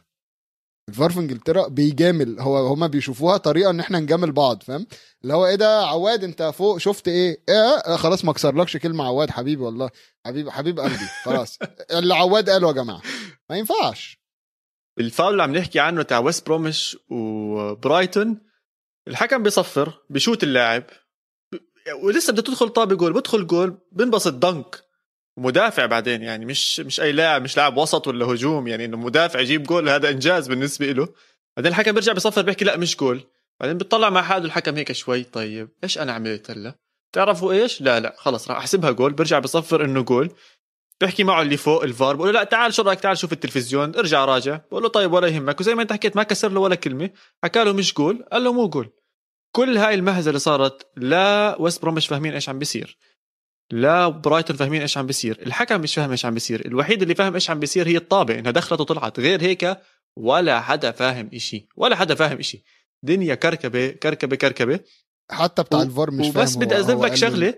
[0.88, 2.40] الفار في إنجلترا بيجامل.
[2.40, 4.86] هو هما بيشوفوها طريقة إن إحنا نجامل بعض فاهم؟
[5.22, 9.30] اللي هو إيه ده عواد أنت فوق شفت إيه؟ إيه خلاص ما اكسرلكش كلمة عواد
[9.30, 9.90] حبيبي والله.
[10.26, 11.06] حبيب حبيب قلبي.
[11.24, 11.58] خلاص.
[11.98, 13.02] اللي عواد قاله يا جماعة.
[13.50, 14.22] ما ينفعش.
[14.98, 18.40] الفاول اللي عم نحكي عنه تاع ويست بروميتش وبرايتون
[19.08, 20.84] الحكم بيصفر بشوت اللاعب.
[22.02, 24.82] ولسه بدها تدخل طابة جول بدخل جول بنبسط Dunk.
[25.36, 29.40] مدافع بعدين يعني مش مش أي لاعب مش لاعب وسط ولا هجوم يعني إنه مدافع
[29.40, 31.08] يجيب جول هذا إنجاز بالنسبة له.
[31.56, 33.20] بعدين الحكم بيرجع بصفر بيحكي لا مش جول.
[33.60, 36.74] بعدين بيطلع مع حاله الحكم هيك شوي طيب إيش أنا عملت هلأ؟
[37.12, 40.30] تعرفوا إيش؟ لا لا خلص راح أحسبها جول برجع بصفر إنه جول.
[41.00, 44.24] بحكي معه اللي فوق الفار بقول له لا تعال شو رأيك؟ تعال شوف التلفزيون ارجع
[44.24, 44.60] راجع.
[44.70, 47.10] بقول له طيب ولا يهمك وزي ما أنت حكيت ما كسر له ولا كلمة
[47.44, 48.90] حكى له مش جول قال له مو جول.
[49.52, 52.98] كل هاي المهزلة اللي صارت لا ويست بروم مش فاهمين إيش عم بيصير.
[53.70, 55.38] لا برايتون فاهمين إيش عم بيصير.
[55.46, 56.66] الحكم مش فاهم إيش عم بيصير.
[56.66, 59.20] الوحيد اللي فاهم إيش عم بيصير هي الطابه إنها دخلت وطلعت.
[59.20, 59.78] غير هيك
[60.16, 61.68] ولا حدا فاهم إشي.
[61.76, 62.62] ولا حدا فاهم إشي.
[63.02, 64.80] دنيا كركبة كركبة كركبة.
[65.30, 67.54] حتى بتاع الفار مش فاهم وبس بدي اذكر لك شغلة.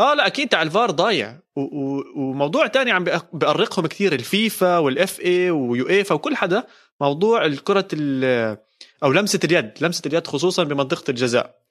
[0.00, 1.38] آه لا أكيد تاع الفار ضايع.
[1.56, 6.66] و- و- وموضوع تاني عم بأرقهم كثير الفيفا وال FA و you وكل حدا.
[7.00, 7.88] موضوع الكرة
[9.02, 11.62] أو لمسة اليد لمسة اليد خصوصا بمنطقة الجزاء.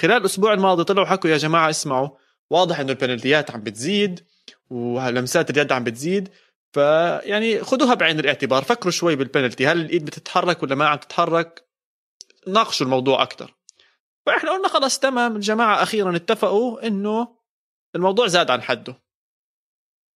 [0.00, 2.08] خلال الأسبوع الماضي طلعوا حكوا يا جماعة اسمعوا
[2.50, 4.20] واضح إنه البنالتيات عم بتزيد
[4.70, 6.28] ولمسات اليد عم بتزيد
[6.72, 11.64] فيعني خذوها بعين الاعتبار فكروا شوي بالبنالتي هل الإيد بتتحرك ولا ما عم تتحرك؟
[12.46, 13.54] ناقشوا الموضوع أكثر
[14.26, 17.36] فإحنا قلنا خلاص تمام الجماعة أخيرا اتفقوا إنه
[17.94, 19.02] الموضوع زاد عن حده.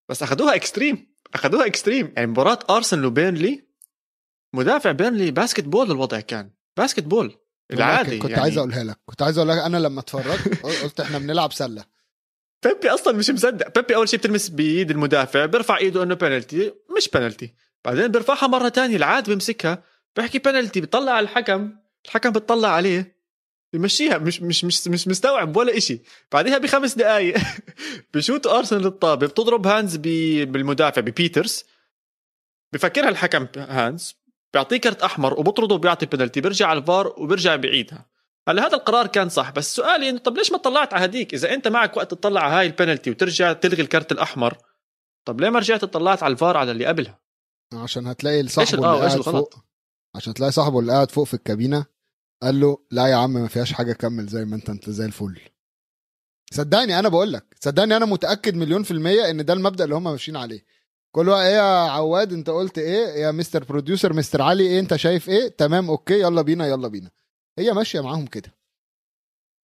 [0.10, 3.65] بس أخذوها extreme أخذوها extreme يعني مباراة أرسنال وبيرنلي
[4.56, 6.50] مدافع بيرنلي basketball الوضع كان.
[6.78, 7.38] basketball
[7.74, 8.44] العادي كنت يعني.
[8.44, 8.98] عايز أقولها لك.
[9.06, 9.58] كنت عايز أقول لك.
[9.58, 11.86] أنا لما اتفرجت قلت إحنا بنلعب سلة.
[12.66, 13.80] بيبي أصلا مش مصدق.
[13.80, 17.54] بيبي أول شيء بتلمس بايد المدافع بيرفع إيده إنه بنالتي مش بنالتي
[17.86, 19.84] بعدين بيرفعها مرة تانية العاد بيمسكها.
[20.16, 21.72] بيحكي بنالتي بيطلع على الحكم.
[22.06, 23.16] الحكم بيطلع عليه.
[23.74, 24.18] بيمشيها.
[24.18, 26.02] مش مش مش مش مستوعب ولا إشي.
[26.32, 27.38] بعدها بخمس دقائق
[28.14, 31.64] بشوت أرسنال الطابه بتضرب hands بالمدافع ببيترز.
[32.74, 34.16] بفكرها الحكم hands.
[34.56, 38.06] بيعطيه كرت أحمر وبطرده وبيعطي بنالتي بيرجع على الفار وبيرجع بيعيدها
[38.48, 41.54] هلا هذا القرار كان صح بس سؤالي انه طب ليش ما طلعت على هديك؟ إذا
[41.54, 44.58] أنت معك وقت تطلع على هاي البنالتي وترجع تلغي الكرت الأحمر
[45.26, 47.20] طب ليه ما رجعت طلعت على الفار على اللي قبلها؟
[47.74, 49.56] عشان هتلاقي صاحبه آه، اللي إيش قاعد؟ فوق.
[50.16, 51.86] عشان تلاقي صاحبه اللي قاعد فوق في الكابينة
[52.44, 55.40] قال له لا يا عم ما فيهاش حاجة كمل زي ما أنت أنت زي الفل.
[56.54, 60.04] صدقني أنا بقول لك صدقني أنا متأكد مليون في المية إن ده المبدأ اللي هم
[60.04, 60.66] ماشيين عليه.
[61.16, 65.30] كل إيه يا عواد أنت قلت إيه؟ يا mister producer mister علي إيه؟ أنت شايف
[65.30, 67.12] إيه؟ تمام okay يلا بينا يلا بينا.
[67.60, 68.54] هي ماشية معاهم كده.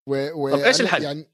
[0.10, 0.32] و...
[0.34, 0.50] و...
[0.50, 1.28] طب أنا الحل؟ يعني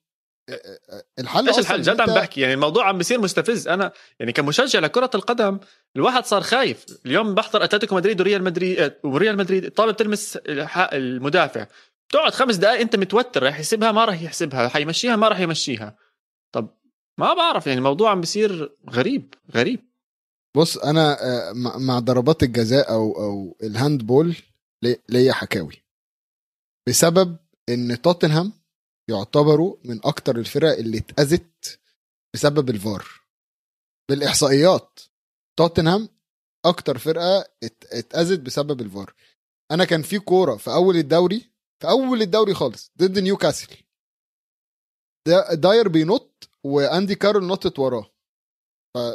[1.20, 3.68] الحل إيش أصلاً الحل؟ إن جد عم بحكي يعني الموضوع عم بيصير مستفز.
[3.68, 5.60] أنا يعني كمشجع لكرة القدم
[5.96, 6.86] الواحد صار خايف.
[7.06, 11.68] اليوم بحضر أتلتيكو مدريد وريال مدريد آه، وريال مدريد الطابه بتلمس المدافع.
[12.10, 15.98] بتقعد خمس دقائق أنت متوتر رح يحسبها ما رح يحسبها حيمشيها ما رح يمشيها.
[16.52, 16.78] طب
[17.18, 19.87] ما بعرف يعني الموضوع عم بيصير غريب غريب.
[20.58, 24.36] بص أنا آه، مع- ضربات الجزاء أو أو ال handball
[24.84, 25.84] لي- ليا حكاوي.
[26.90, 27.38] بسبب
[27.70, 28.54] إن توتنهام
[29.10, 31.80] يعتبروا من أكتر الفرق اللي اتأذت
[32.34, 33.08] بسبب الفار.
[34.10, 35.00] بالإحصائيات
[35.60, 36.10] توتنهام
[36.66, 39.14] أكتر فرقة ات- اتأذت بسبب الفار.
[39.72, 41.40] أنا كان في كورة في أول الدوري
[41.82, 43.68] في أول الدوري خالص ضد نيوكاسل.
[45.28, 48.12] دا- داير بينط وأندي كارول نطت وراه.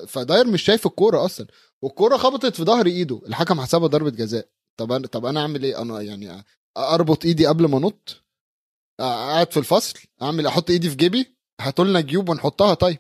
[0.09, 1.47] فداير مش شايف الكورة أصلا.
[1.83, 3.21] والكورة خبطت في ظهر إيده.
[3.27, 4.49] الحكم حسبها ضربة جزاء.
[4.77, 6.45] طب أنا طب أنا أعمل إيه؟ أنا يعني
[6.77, 8.25] أربط إيدي قبل ما أنط.
[9.01, 10.01] قاعد في الفصل.
[10.23, 11.37] أعمل أحط إيدي في جيبي.
[11.61, 12.75] هاتوا لنا جيوب ونحطها.
[12.75, 12.99] طيب.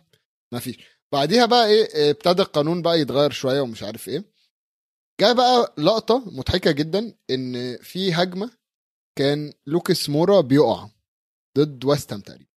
[0.52, 0.76] ما فيش.
[1.12, 4.32] بعديها بقى إيه؟ إيه، ابتدى القانون بقى يتغير شوية ومش عارف إيه.
[5.20, 8.50] جاء بقى لقطة مضحكة جدا إن في هجمة
[9.18, 10.88] كان لوكاس مورا بيقع
[11.58, 12.50] ضد ويست هام تقريبا.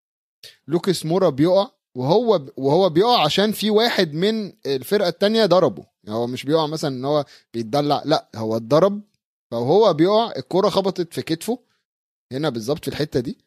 [0.68, 5.86] لوكاس مورا بيقع وهو وهو بيقع عشان في واحد من الفرقة التانية ضربه.
[6.04, 9.02] يعني هو مش بيقع مثلا إن هو بيتدلع لأ هو اتضرب.
[9.52, 11.60] فهو بيقع الكرة خبطت في كتفه
[12.32, 13.38] هنا بالظبط في الحتة دي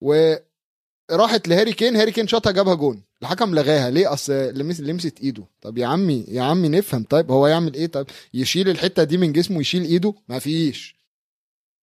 [0.00, 3.02] وراحت لهاري كين هاري كين شاطها جابها جون.
[3.22, 3.90] الحكم لغاها.
[3.90, 5.44] ليه؟ أصل لمس لمست إيده.
[5.60, 7.04] طب يا عمي يا عمي نفهم.
[7.04, 10.96] طيب هو يعمل إيه؟ طب يشيل الحتة دي من جسمه يشيل إيده؟ ما فيش.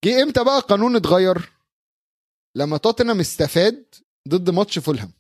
[0.06, 1.52] جه إمتى بقى القانون اتغير؟
[2.56, 3.86] لما توتنهام استفاد
[4.30, 5.12] ضد ماتش فولهام.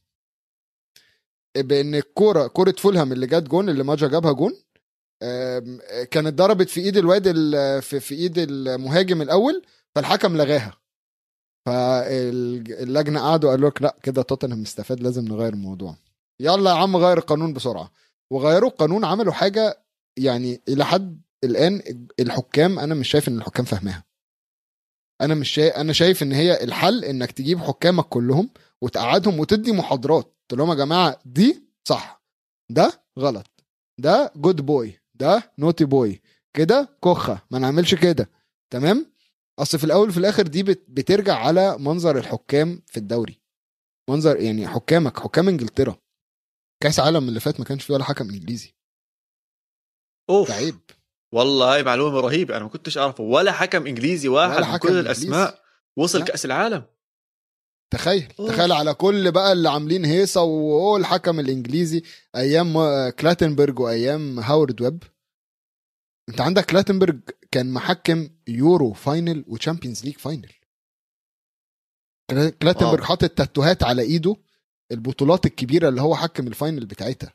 [1.57, 4.53] بان الكوره كورة فولهام اللي جت جون اللي ماجا جابها جون
[6.11, 10.77] كانت ضربت في ايد الواد ال- في, في ايد المهاجم الأول فالحكم لغاها.
[11.67, 15.95] فاللجنة قعدوا قالوا لك لا كده توتنهام استفاد لازم نغير الموضوع.
[16.39, 17.91] يلا يا عم غير القانون بسرعة.
[18.31, 19.83] وغيروا القانون عملوا حاجة
[20.17, 21.81] يعني إلى حد الآن
[22.19, 24.03] الحكام أنا مش شايف إن الحكام فاهماها.
[25.21, 28.49] أنا مش شايف أنا شايف إن هي الحل إنك تجيب حكامك كلهم
[28.81, 30.35] وتقعدهم وتدي محاضرات.
[30.51, 32.23] تقول لهم يا جماعة دي صح
[32.71, 33.47] ده غلط
[33.99, 36.21] ده good boy ده naughty boy
[36.53, 38.29] كده كخه ما نعملش كده
[38.73, 39.13] تمام؟
[39.59, 43.41] أصل في الأول وفي الآخر دي بت- بترجع على منظر الحكام في الدوري
[44.09, 45.95] منظر يعني حكامك حكام إنجلترا.
[46.83, 48.75] كأس عالم اللي فات ما كانش فيه ولا حكم إنجليزي.
[50.29, 50.51] أوف.
[50.51, 50.79] عيب.
[51.33, 54.87] والله هاي معلومة رهيبة أنا ما كنتش أعرفه ولا حكم إنجليزي واحد ولا من حكم
[54.87, 55.27] كل إنجليزي.
[55.27, 55.61] الأسماء
[55.97, 56.25] وصل لا.
[56.25, 56.83] كأس العالم.
[57.91, 58.49] تخيل أوف.
[58.51, 62.03] تخيل على كل بقى اللي عاملين هيصة وهو الحكم الإنجليزي
[62.35, 65.03] أيام ما- كلاتنبرج وأيام هاورد ويب
[66.29, 67.19] أنت عندك كلاتنبرج
[67.51, 70.51] كان محكم يورو final وتشامبيونز ليج final
[72.29, 73.03] كلا- كلاتنبرج.
[73.03, 74.35] حاطط تاتوهات على إيده
[74.91, 77.33] البطولات الكبيرة اللي هو حكم ال final بتاعتها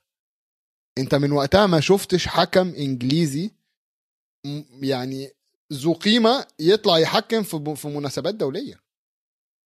[0.98, 3.50] أنت من وقتها ما شفتش حكم إنجليزي
[4.82, 5.30] يعني
[5.72, 8.85] ذو قيمة يطلع يحكم في في مناسبات دولية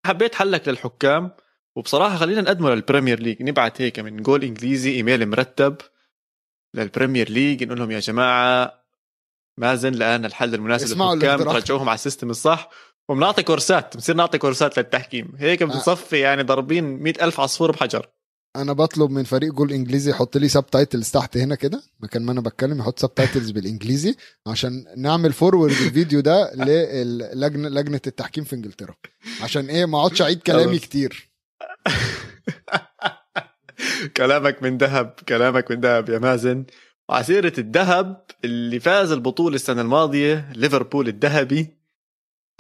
[0.07, 1.31] حبيت حلك للحكام
[1.77, 3.43] وبصراحة خلينا نقدمه للبريمير ليج.
[3.43, 5.77] نبعت هيك من جول إنجليزي إيميل مرتب
[6.75, 8.81] للبريمير ليج نقول لهم يا جماعة
[9.59, 11.43] مازن لقانا الحل المناسب للحكام.
[11.43, 12.69] ترجعوهم على ال system الصح.
[13.09, 15.33] وبنعطي كورسات بنصير نعطي كورسات للتحكيم.
[15.39, 18.07] هيك بنصفي يعني ضاربين مئة ألف عصفور بحجر.
[18.57, 21.83] أنا بطلب من فريق جول إنجليزي يحط لي subtitles تحت هنا كده.
[22.01, 28.45] مكان ما أنا بتكلم يحط subtitles بالإنجليزي عشان نعمل forward الفيديو ده للجنه لجنه التحكيم
[28.45, 28.95] في إنجلترا.
[29.43, 30.79] عشان إيه؟ ما أقعدش أعيد كلامي.
[30.79, 31.31] كتير.
[34.17, 36.65] كلامك من ذهب كلامك من ذهب يا مازن.
[37.09, 41.77] وعسيرة الذهب اللي فاز البطولة السنة الماضية ليفربول الذهبي.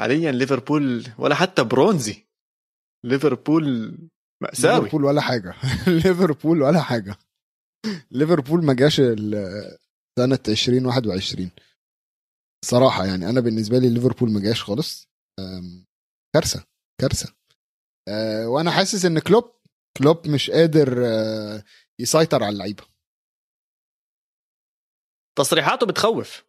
[0.00, 2.26] حاليا ليفربول ولا حتى برونزي.
[3.04, 3.98] ليفربول
[4.42, 4.84] مأساوي.
[4.84, 5.54] ليفربول ولا حاجة.
[6.04, 7.16] ليفربول ولا حاجة.
[8.10, 8.96] ليفربول ما جاش
[10.18, 11.50] سنة 2021
[12.64, 15.08] صراحة يعني أنا بالنسبة لي ليفربول ما جاش خالص.
[15.38, 15.86] أم،
[16.34, 16.64] كارثة
[17.00, 17.34] كارثة.
[18.08, 19.54] أه، وأنا حاسس إن كلوب
[19.98, 21.64] كلوب مش قادر أه،
[22.00, 22.84] يسيطر على اللعيبة.
[25.38, 26.44] تصريحاته بتخوف.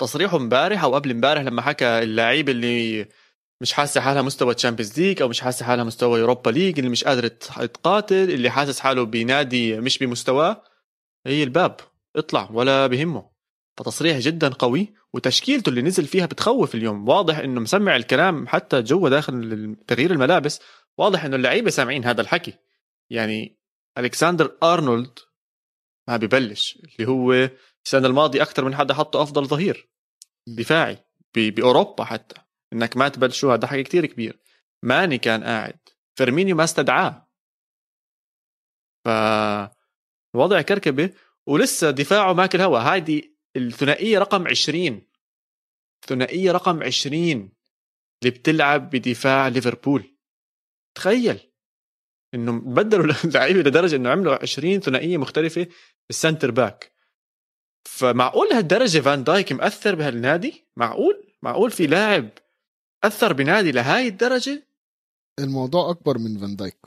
[0.00, 3.08] تصريحه امبارح أو قبل امبارح لما حكى اللعيب اللي
[3.60, 7.04] مش حاسه حالها مستوى تشامبيونز ليج أو مش حاسه حالها مستوى يوروبا ليج اللي مش
[7.04, 10.64] قادر تقاتل اللي حاسس حاله بنادي مش بمستواه.
[11.26, 11.76] هي الباب.
[12.16, 13.30] اطلع ولا بهمه.
[13.76, 17.08] فتصريح جدا قوي وتشكيلته اللي نزل فيها بتخوف اليوم.
[17.08, 20.60] واضح إنه مسمع الكلام حتى جوا داخل تغيير الملابس.
[20.98, 22.54] واضح إنه اللعيبة سامعين هذا الحكي.
[23.10, 23.58] يعني
[23.98, 25.18] ألكسندر أرنولد
[26.08, 27.50] ما ببلش اللي هو
[27.84, 29.88] السنة الماضية أكثر من حدا حطه أفضل ظهير.
[30.46, 30.98] دفاعي
[31.34, 32.43] بأوروبا حتى.
[32.74, 34.40] إنك ما تبلشوا هذا حكي كتير كبير
[34.82, 35.78] ماني كان قاعد.
[36.18, 37.28] فيرمينيو ما استدعاه.
[39.04, 39.08] ف
[40.34, 41.10] الوضع كركبة.
[41.46, 42.78] ولسه دفاعه ماكل هوا.
[42.78, 45.06] هايدي الثنائية رقم 20
[46.06, 47.22] ثنائيه رقم 20
[48.22, 50.18] اللي بتلعب بدفاع ليفربول.
[50.94, 51.52] تخيل.
[52.34, 55.66] إنه بدلوا اللعيبة لدرجة إنه عملوا 20 ثنائية مختلفة
[56.08, 56.94] بال centre back
[57.84, 62.30] فمعقول لهالدرجه فان دايك مأثر بهالنادي؟ معقول؟ معقول في لاعب
[63.04, 64.62] أثر بنادي لهاي الدرجة؟
[65.38, 66.86] الموضوع أكبر من فان دايك.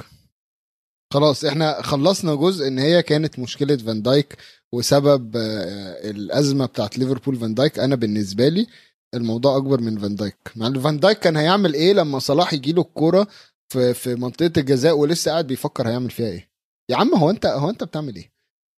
[1.14, 4.38] خلاص إحنا خلصنا جزء إن هي كانت مشكلة فان دايك
[4.72, 7.80] وسبب آه، الأزمة بتاعت ليفربول فان دايك.
[7.80, 8.68] أنا بالنسبة لي
[9.14, 10.38] الموضوع أكبر من فان دايك.
[10.56, 13.28] مع فان دايك كان هيعمل إيه لما صلاح يجيله الكورة
[13.70, 16.50] في في منطقة الجزاء ولسه قاعد بيفكر هيعمل فيها إيه؟
[16.90, 18.32] يا عم هو أنت هو أنت بتعمل إيه؟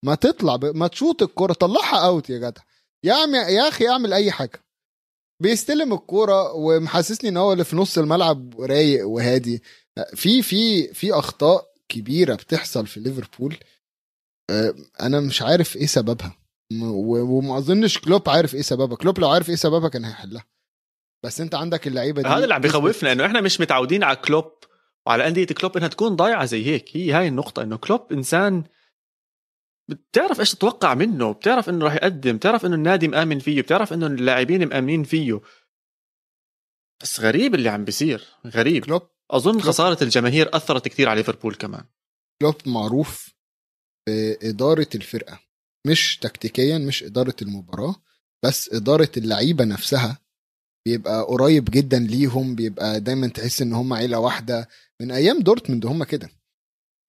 [0.05, 0.65] ما تطلع ب...
[0.65, 2.61] ما تشوط الكورة طلعها أوت يا جدع.
[3.03, 4.59] يا عم يا أخي اعمل أي حاجة.
[5.41, 9.63] بيستلم الكورة ومحسسني إن هو اللي في نص الملعب رايق وهادي.
[10.15, 13.57] في في في أخطاء كبيرة بتحصل في ليفربول
[14.49, 16.35] آه، أنا مش عارف إيه سببها.
[16.81, 18.97] وما أظنش كلوب عارف إيه سببها.
[18.97, 20.45] كلوب لو عارف إيه سببها كان هيحلها.
[21.25, 24.51] بس أنت عندك اللعيبة دي هذا اللي عم بخوفنا إنه إحنا مش متعودين على كلوب
[25.07, 25.77] وعلى أندية كلوب.
[25.77, 26.97] إنها تكون ضايعة زي هيك.
[26.97, 28.63] هي هاي النقطة إنه كلوب إنسان
[29.89, 34.07] بتعرف إيش تتوقع منه؟ بتعرف إنه راح يقدم؟ بتعرف إنه النادي مآمن فيه؟ بتعرف إنه
[34.07, 35.41] اللاعبين مآمنين فيه؟
[37.01, 38.85] بس غريب اللي عم بيصير غريب.
[38.85, 39.63] كلوب أظن كلوب.
[39.65, 41.83] خسارة الجماهير أثرت كثير على ليفربول كمان.
[42.41, 43.33] كلوب معروف
[44.07, 45.39] بإدارة الفرقة
[45.87, 47.95] مش تكتيكيا مش إدارة المباراة
[48.45, 50.17] بس إدارة اللعيبة نفسها.
[50.87, 54.67] بيبقى قريب جدا ليهم بيبقى دايما تحس إن هم عيلة واحدة.
[55.01, 56.29] من أيام دورتموند هم كده.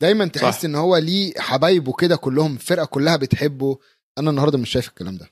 [0.01, 0.65] دايما تحس صح.
[0.65, 3.79] إن هو ليه حبايبه كده كلهم الفرقه كلها بتحبه.
[4.19, 5.31] أنا النهارده مش شايف الكلام ده.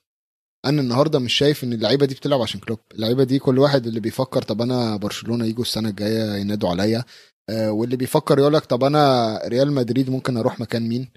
[0.65, 2.79] أنا النهارده مش شايف إن اللعيبة دي بتلعب عشان كلوب.
[2.95, 7.05] اللعيبة دي كل واحد اللي بيفكر طب أنا برشلونة يجوا السنة الجاية ينادوا عليا.
[7.51, 11.09] آه واللي بيفكر يقول لك طب أنا ريال مدريد ممكن أروح مكان مين؟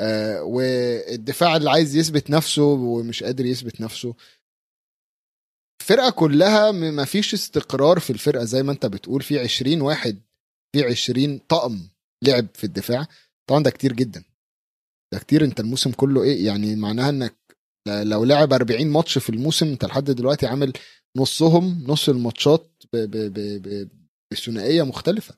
[0.00, 4.14] آه والدفاع اللي عايز يثبت نفسه ومش قادر يثبت نفسه.
[5.82, 9.22] الفرقه كلها م- ما فيش استقرار في الفرقة زي ما أنت بتقول.
[9.22, 10.20] في 20 واحد
[10.76, 11.88] في 20 طقم.
[12.24, 13.06] لعب في الدفاع.
[13.48, 14.24] طبعا ده كتير جدا.
[15.12, 17.36] ده كتير انت الموسم كله إيه يعني معناها انك
[17.88, 20.72] لو لعب 40 ماتش في الموسم انت لحد دلوقتي عامل
[21.16, 22.82] نصهم نص الماتشات
[24.32, 25.34] بثنائية مختلفة.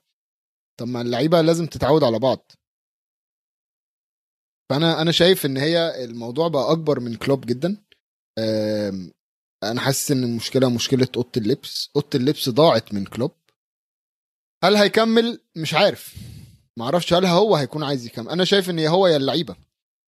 [0.79, 2.51] طب ما اللعيبة لازم تتعود على بعض.
[4.69, 7.83] فأنا أنا شايف إن هي الموضوع بقى أكبر من كلوب جدا.
[9.63, 11.89] أنا حاسس إن المشكلة مشكلة أوضة اللبس.
[11.95, 13.31] أوضة اللبس ضاعت من كلوب.
[14.63, 16.15] هل هيكمل؟ مش عارف.
[16.77, 18.29] ما أعرفش هل هو هيكون عايز يكمل.
[18.29, 19.55] أنا شايف ان هو يا اللعيبة.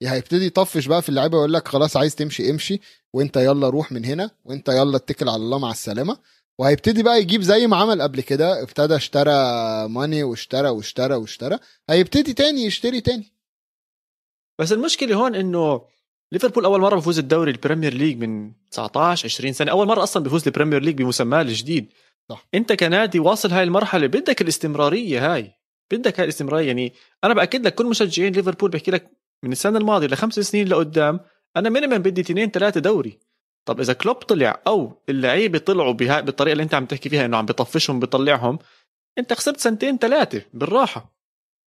[0.02, 2.80] يا هيبتدي يطفش بقى في اللعيبة ويقول لك خلاص عايز تمشي امشي
[3.14, 6.18] وانت يلا روح من هنا وانت يلا اتكل على الله مع السلامة.
[6.60, 9.32] وهيبتدي بقى يجيب زي ما عمل قبل كده ابتدى اشترى
[9.88, 11.60] ماني واشترى واشترى واشترى.
[11.90, 13.34] هيبتدي تاني يشتري تاني.
[14.60, 15.82] بس المشكلة هون إنه
[16.32, 19.72] ليفربول أول مرة بفوز الدوري البريمير ليج من 19 20 سنة.
[19.72, 21.92] أول مرة أصلا بفوز البريمير ليج بمسماه الجديد.
[22.30, 22.48] صح.
[22.54, 25.52] أنت كنادي واصل هاي المرحلة بدك الاستمرارية هاي.
[25.92, 29.12] بدك هاي الاستمرارية يعني أنا بأكد لك كل مشجعين ليفربول بحكي لك
[29.44, 31.20] من السنة الماضية لخمس سنين لقدام
[31.58, 33.20] أنا minimum بدي اثنين ثلاثة دوري.
[33.66, 37.38] طب إذا كلوب طلع أو اللعيبة طلعوا بها بالطريقة اللي أنت عم تحكي فيها إنه
[37.38, 38.60] عم بيطفشهم بيطلعهم
[39.18, 41.16] أنت خسرت سنتين ثلاثة بالراحة.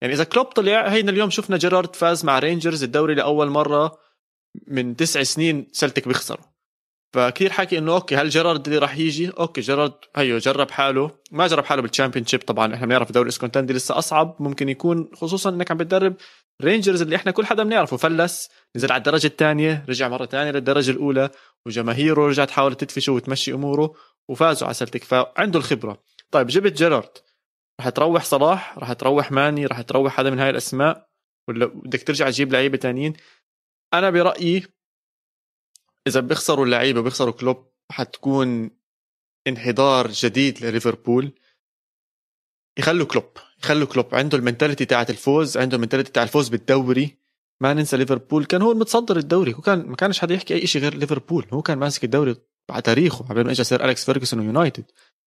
[0.02, 3.98] يعني إذا كلوب طلع هينا اليوم شفنا جيرارد فاز مع رينجرز الدوري لأول مرة
[4.66, 6.44] من تسع سنين سلتك بيخسروا.
[7.14, 11.10] فكثير حكي إنه okay هل جيرارد اللي راح يجي؟ okay جيرارد هيو جرب حاله.
[11.32, 15.70] ما جرب حاله بالتشامبيونشيب طبعا إحنا بنعرف دوري اسكوتلندي لسه أصعب ممكن يكون خصوصا إنك
[15.70, 16.16] عم بتدرب
[16.62, 20.90] رينجرز اللي إحنا كل حدا بنعرفه فلس نزل على الدرجة الثانية رجع مرة ثانية للدرجة
[20.90, 21.30] الأولى
[21.66, 23.94] وجماهيره رجعت تحاول تدفشه وتمشي أموره
[24.28, 26.02] وفازوا على سلتك فعنده الخبرة.
[26.30, 27.10] طيب جبت جيرارد.
[27.80, 31.08] رح تروح صلاح رح تروح ماني رح تروح حدا من هاي الأسماء
[31.48, 33.12] ولا بدك ترجع تجيب لعيبة تانيين؟
[33.94, 34.66] أنا برأيي
[36.08, 38.70] إذا بيخسروا اللعيبة بيخسروا كلوب حتكون
[39.46, 41.32] انحدار جديد لليفربول.
[42.78, 43.24] يخلوا كلوب
[43.62, 44.14] يخلوا كلوب.
[44.14, 47.18] عنده ال mentality تاعت الفوز عنده ال mentality تاع الفوز بالدوري.
[47.60, 48.44] ما ننسى ليفربول.
[48.44, 51.46] كان هو المتصدر الدوري هو كان ما كانش حدا يحكي أي شيء غير ليفربول.
[51.52, 52.36] هو كان ماسك الدوري
[52.70, 54.84] على تاريخه قبل ما اجى سير أليكس فيرجسون ويونايتد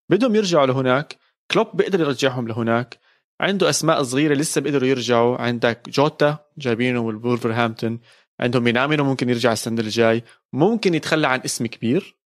[0.09, 1.17] بدهم يرجعوا لهناك.
[1.51, 2.99] كلوب بيقدر يرجعهم لهناك.
[3.41, 5.37] عنده أسماء صغيرة لسه بيقدروا يرجعوا.
[5.37, 7.99] عندك جوتا جايبينه من وولفرهامبتون
[8.39, 10.23] عندهم مينامينو ممكن يرجع السنة الجاي
[10.53, 12.17] ممكن يتخلى عن اسم كبير.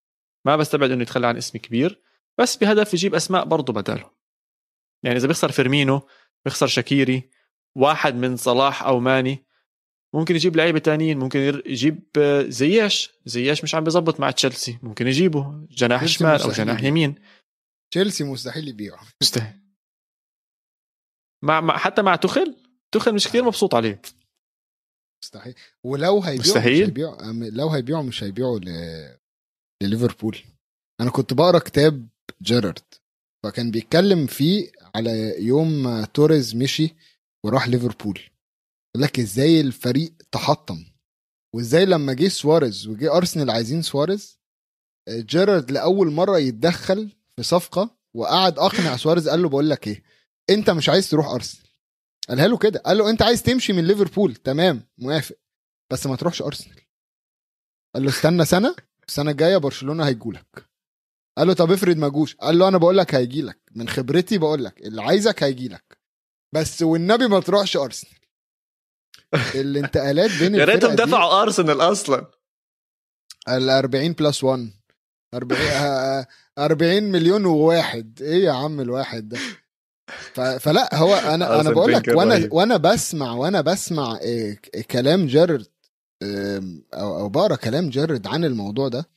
[0.45, 2.01] ما بستبعد إنه يتخلى عن اسم كبير.
[2.38, 4.12] بس بهدف يجيب أسماء برضه بداله
[5.03, 6.01] يعني إذا بيخسر فيرمينو
[6.45, 7.30] بيخسر شاكيري
[7.76, 9.45] واحد من صلاح أو ماني
[10.16, 11.20] ممكن يجيب لعيبة تانيين.
[11.20, 12.03] ممكن يجيب
[12.47, 13.12] زياش.
[13.26, 14.80] زياش مش عم بيزبط مع تشيلسي.
[14.84, 15.68] ممكن يجيبه.
[15.72, 17.16] جناح شمال أو جناح يمين.
[17.91, 19.08] تشيلسي مستحيل يبيعه.
[19.22, 19.60] مستحيل.
[21.43, 22.56] مع, مع حتى مع تخل
[22.91, 24.01] تخل مش كثير مبسوط عليه.
[25.26, 25.55] مستحيل.
[25.84, 28.69] ولو هيبيعوا مستحيل؟ مش هيبيعوا لو هيبيعوا مش هيبيعوا ل...
[29.84, 30.38] لليفربول.
[31.01, 32.07] أنا كنت بقرأ كتاب
[32.41, 32.80] جيرارد
[33.43, 36.95] فكان بيتكلم فيه على يوم توريز مشي
[37.45, 38.19] وراح ليفربول.
[38.95, 40.86] يقول لك إزاي الفريق تحطم
[41.55, 44.39] وإزاي لما جه سواريز وجه أرسنال عايزين سواريز
[45.09, 50.03] جيرارد لأول مرة يتدخل في صفقة وقعد أقنع سواريز قال له بقول لك إيه
[50.49, 51.64] أنت مش عايز تروح أرسنال.
[52.30, 52.80] قالها له كده.
[52.80, 55.36] قال له انت عايز تمشي من ليفربول؟ تمام موافق.
[55.91, 56.82] بس ما تروحش أرسنال.
[57.95, 58.76] قال له استنى سنة
[59.07, 60.69] السنة الجاية برشلونة هيجولك
[61.38, 62.36] قال له طب افرض ما جوش.
[62.36, 63.59] قال له أنا بقول لك هيجي لك.
[63.76, 65.97] من خبرتي بقول لك اللي عايزك هيجي لك.
[66.53, 68.13] بس والنبي ما تروحش أرسنال.
[69.61, 72.32] الانتقالات بين يا ريتهم دفعوا أرسنال أصلا.
[73.49, 74.73] ال 40 بلس 1
[75.34, 78.21] 40 آه، 40 مليون وواحد.
[78.21, 79.39] إيه يا عم الواحد ده؟
[80.60, 82.49] فلا هو أنا أنا بقول لك وأنا.
[82.51, 84.60] وأنا بسمع وأنا بسمع إيه
[84.91, 85.28] كلام
[86.24, 86.62] إيه،
[86.93, 89.10] أو أو بقرأ كلام جيرارد عن الموضوع ده.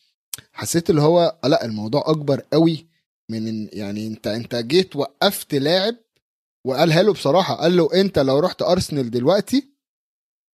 [0.53, 2.87] حسيت اللي هو لأ الموضوع أكبر قوي
[3.31, 5.97] من يعني انت أنت جيت وقفت لاعب
[6.67, 9.69] وقالها له بصراحة قال له أنت لو رحت أرسنال دلوقتي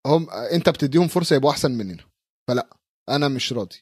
[0.06, 2.04] هم أنت بتديهم فرصة يبقوا أحسن مننا.
[2.48, 2.66] فلا
[3.08, 3.76] أنا مش راضي.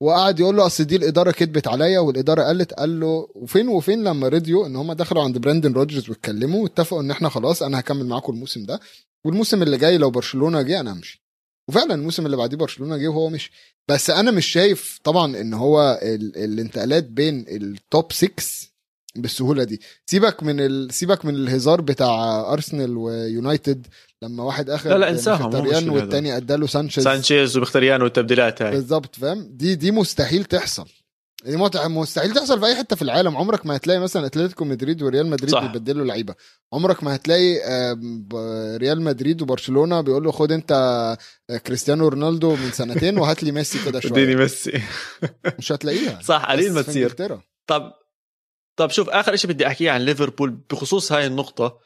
[0.00, 4.28] وقعد يقول له أصل دي الإدارة كدبت عليا والإدارة قالت قال له وفين وفين لما
[4.28, 8.32] رضيوا إن هم دخلوا عند براندن روجرز واتكلموا واتفقوا إن إحنا خلاص أنا هكمل معاكم
[8.32, 8.80] الموسم ده
[9.24, 11.24] والموسم اللي جاي لو برشلونة جه أنا همشي.
[11.68, 13.52] وفعلا الموسم اللي بعديه برشلونة جه وهو مشي.
[13.88, 16.36] بس أنا مش شايف طبعا إن هو ال...
[16.44, 18.30] الانتقالات بين ال top 6
[19.16, 19.80] بالسهولة دي.
[20.06, 20.94] سيبك من ال...
[20.94, 23.86] سيبك من الهزار بتاع ارسنال ويونايتد
[24.24, 25.88] لما واحد اخذ لا لا انساهم، مختاريان.
[25.88, 27.04] والتاني أداله سانشيز.
[27.04, 28.70] سانشيز ومختريان والتبديلات هاي.
[28.70, 30.88] بالظبط فاهم؟ دي دي مستحيل تحصل.
[31.44, 31.56] دي
[31.88, 33.36] مستحيل تحصل في أي حتة في العالم.
[33.36, 35.66] عمرك ما هتلاقي مثلا أتلتيكو مدريد وريال مدريد صح.
[35.66, 36.34] بيبدلوا لعيبة.
[36.72, 37.58] عمرك ما هتلاقي
[38.76, 40.72] ريال مدريد وبرشلونة بيقول له خد أنت
[41.50, 44.82] آه، كريستيانو رونالدو من سنتين وهات لي ميسي كده اديني شوية ميسي.
[45.58, 46.20] مش هتلاقيها.
[46.22, 47.10] صح قليل ما تصير.
[47.66, 47.92] طب
[48.76, 51.78] طب شوف آخر شيء بدي أحكيه عن ليفربول بخصوص هاي النقطة.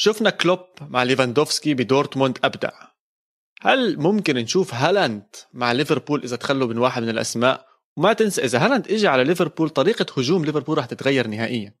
[0.00, 2.70] شفنا كلوب مع ليفاندوفسكي بدورتموند أبدع.
[3.62, 8.64] هل ممكن نشوف هالاند مع ليفربول إذا تخلوا من واحد من الأسماء؟ وما تنسى إذا
[8.64, 11.74] هالاند اجى على ليفربول طريقة هجوم ليفربول رح تتغير نهائيا.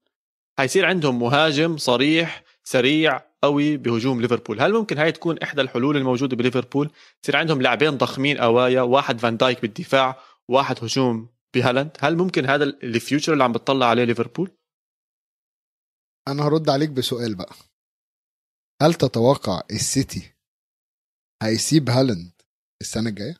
[0.58, 4.60] حيصير عندهم مهاجم صريح سريع قوي بهجوم ليفربول.
[4.60, 6.90] هل ممكن هاي تكون إحدى الحلول الموجودة بليفربول؟
[7.22, 11.96] يصير عندهم لاعبين ضخمين أقوياء واحد فان دايك بالدفاع واحد هجوم بهالاند.
[12.00, 14.50] هل ممكن هذا ال future اللي عم بتطلع عليه ليفربول؟
[16.28, 17.67] أنا هرد عليك بسؤال بقى.
[18.82, 20.34] هل تتوقع السيتي
[21.42, 22.32] هيسيب هالاند
[22.80, 23.36] السنة الجاية؟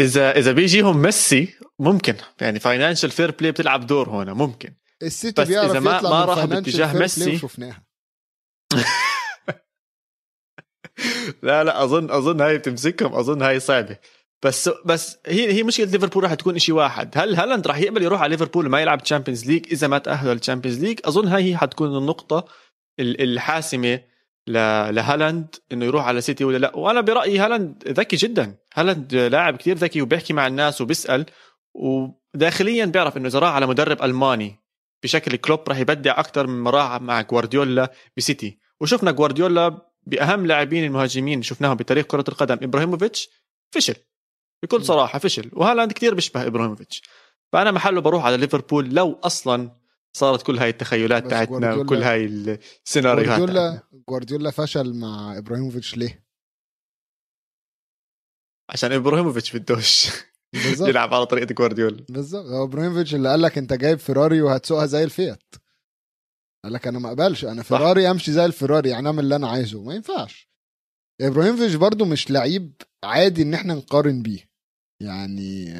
[0.00, 2.16] إذا إذا بيجيهم ميسي ممكن.
[2.40, 4.74] يعني financial fair play بتلعب دور هون ممكن.
[5.02, 7.34] السيتي بس بيعرف إذا ما- يطلع ما financial باتجاه ميسي.
[7.34, 7.86] وشفناها.
[11.42, 13.98] لا لا أظن أظن هاي بتمسكهم أظن هاي صعبة.
[14.44, 17.10] بس بس هي هي مشكلة ليفربول راح تكون شيء واحد.
[17.18, 20.43] هل هالاند راح يقبل يروح على ليفربول وما يلعب Champions League إذا ما تاهلوا لل
[20.43, 22.44] Champions League أظن هاي هي حتكون النقطة
[23.00, 24.00] ال- الحاسمة
[24.48, 26.76] لهالاند إنه يروح على سيتي ولا لا.
[26.76, 28.56] وأنا برأيي هالاند ذكي جدا.
[28.74, 31.26] هالاند لاعب كتير ذكي وبيحكي مع الناس وبيسأل.
[31.74, 34.56] وداخليا بيعرف إنه إذا راح على مدرب ألماني
[35.02, 38.58] بشكل كلوب راح يبدع أكثر من راح مع جوارديولا بسيتي.
[38.80, 42.58] وشفنا جوارديولا بأهم لاعبين المهاجمين شفناهم بتاريخ كرة القدم.
[42.62, 43.28] إبراهيموفيتش
[43.70, 43.94] فشل.
[44.62, 47.02] بكل صراحة فشل وهالاند كثير بيشبه إبراهيموفيتش.
[47.52, 49.76] فأنا محله بروح على ليفربول لو أصلا
[50.16, 53.82] صارت كل هاي التخيلات تاعتنا وكل هاي السيناريوهات جوارديولا.
[54.08, 56.24] جوارديولا فشل مع إبراهيموفيتش ليه؟
[58.70, 60.08] عشان إبراهيموفيتش بدوش
[60.88, 62.04] يلعب على طريقة جوارديولا.
[62.08, 62.46] بالظبط.
[62.46, 65.54] هو إبراهيموفيتش اللي قال لك أنت جايب فيراري وهتسوقها زي الفيات.
[66.64, 69.82] قال لك أنا ما أقبلش أنا فيراري أمشي زي الفيراري يعني أعمل اللي أنا عايزه
[69.82, 70.48] ما ينفعش.
[71.20, 74.48] إبراهيموفيتش برضو مش لعيب عادي إن إحنا نقارن بيه.
[75.02, 75.74] يعني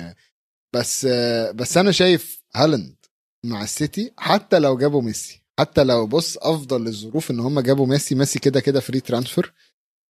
[0.75, 1.07] بس
[1.55, 2.97] بس أنا شايف هالاند
[3.45, 8.15] مع السيتي حتى لو جابوا ميسي حتى لو بص أفضل الظروف إن هم جابوا ميسي
[8.15, 9.53] ميسي كده كده free transfer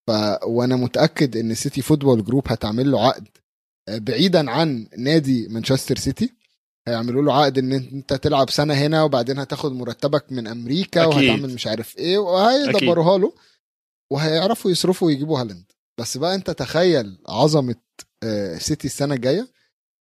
[0.06, 0.10] ف
[0.46, 3.28] وأنا متأكد إن City Football Group هتعمل له عقد
[3.90, 6.32] بعيدا عن نادي مانشستر سيتي.
[6.88, 11.14] هيعملوا له عقد إن أنت تلعب سنة هنا وبعدين هتاخد مرتبك من أمريكا أكيد.
[11.14, 13.32] وهتعمل مش عارف إيه وهيدبروها له.
[14.10, 15.72] وهيعرفوا يصرفوا ويجيبوا هالاند.
[16.00, 17.76] بس بقى انت تخيل عظمة
[18.22, 19.48] آه، سيتي السنة الجاية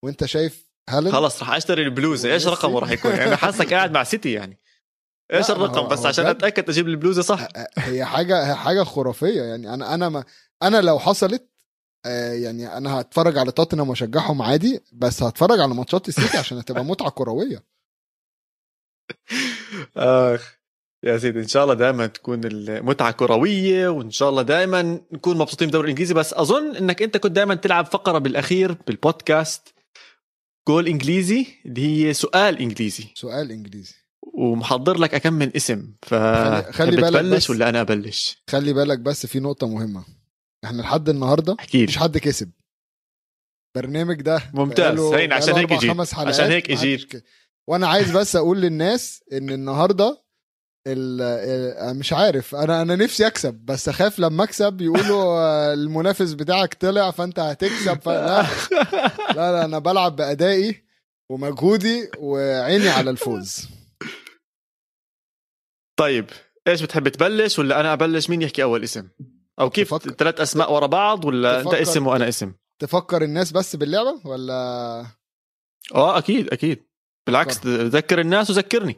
[0.04, 2.48] وانت شايف هالاند؟ خلص راح اشتري البلوزه إيش.
[2.48, 4.60] رقمه راح يكون؟ يعني حاسك قاعد مع سيتي يعني.
[5.34, 6.26] إيش الرقم؟ بس عشان.
[6.26, 7.48] أتأكد أجيب البلوزه صح.
[7.78, 9.74] هي حاجة هي حاجة خرافية يعني.
[9.74, 10.24] أنا أنا ما
[10.64, 11.50] أنا لو حصلت
[12.06, 16.86] آه، يعني أنا هتفرج على توتنهام وأشجعهم عادي بس هتفرج على ماتشات السيتي عشان هتبقى
[16.86, 17.64] متعة كروية.
[19.98, 20.58] آخ.
[21.04, 24.82] يا سيدي إن شاء الله دائما تكون المتعة كروية وإن شاء الله دائما
[25.12, 26.14] نكون مبسوطين بالدوري الإنجليزي.
[26.14, 29.74] بس أظن إنك أنت كنت دائما تلعب فقرة بالأخير بالبودكاست
[30.68, 31.46] جول إنجليزي.
[31.66, 33.04] اللي هي سؤال إنجليزي.
[33.16, 33.94] سؤال إنجليزي.
[34.22, 36.14] ومحضر لك أكم من اسم ف
[36.72, 37.50] خلي- بالك بس.
[37.50, 40.04] ولا أنا أبلش؟ خلي بالك بس في نقطة مهمة.
[40.66, 42.52] إحنا لحد النهارده أكيد مفيش حد كسب.
[43.78, 45.00] البرنامج ده ممتاز.
[45.00, 45.92] هين عشان هيك أربع جيت.
[45.92, 46.28] خمس حلقات.
[46.34, 47.16] عشان هيك ما حدش جيت.
[47.16, 47.24] ك-
[47.68, 50.23] وأنا عايز بس أقول للناس إن النهارده ال- ال-
[51.94, 52.56] مش عارف.
[52.56, 58.02] أنا أنا نفسي أكسب بس أخاف لما أكسب يقولوا آه، المنافس بتاعك طلع فأنت هتكسب.
[58.02, 58.10] ف...
[58.10, 58.42] لا
[59.30, 60.84] لا لا أنا بلعب بأدائي
[61.30, 63.68] ومجهودي وعيني على الفوز.
[66.00, 66.30] طيب
[66.68, 69.10] إيش بتحب تبلش ولا أنا أبلش؟ مين يحكي أول اسم؟
[69.60, 74.22] أو كيف ثلاث أسماء ورا بعض ولا أنت اسم وأنا اسم؟ تفكر الناس بس باللعبة
[74.26, 74.54] ولا؟
[75.96, 76.84] آه أكيد أكيد.
[77.28, 78.96] بالعكس ذكر الناس وذكرني.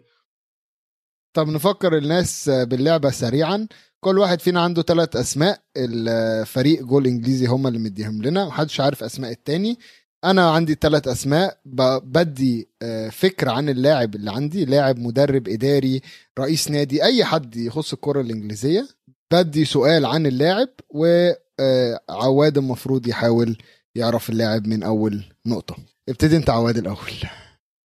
[1.36, 3.68] طب نفكر الناس باللعبة سريعا.
[4.00, 5.62] كل واحد فينا عنده ثلاث أسماء.
[5.78, 9.80] الفريق جول إنجليزي هم اللي مديهم لنا محدش عارف أسماء التاني.
[10.24, 11.60] أنا عندي ثلاث أسماء.
[11.66, 14.66] ب- بدي آه، فكرة عن اللاعب اللي عندي.
[14.66, 16.02] لاعب مدرب إداري
[16.40, 18.88] رئيس نادي أي حد يخص الكرة الإنجليزية.
[19.34, 23.58] بدي سؤال عن اللاعب وعواد المفروض يحاول
[23.96, 25.76] يعرف اللاعب من أول نقطة.
[26.10, 27.14] ابتدي أنت عواد الأول.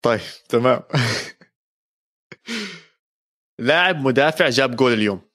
[0.03, 0.81] طيب تمام.
[3.61, 5.31] لاعب مدافع جاب جول اليوم.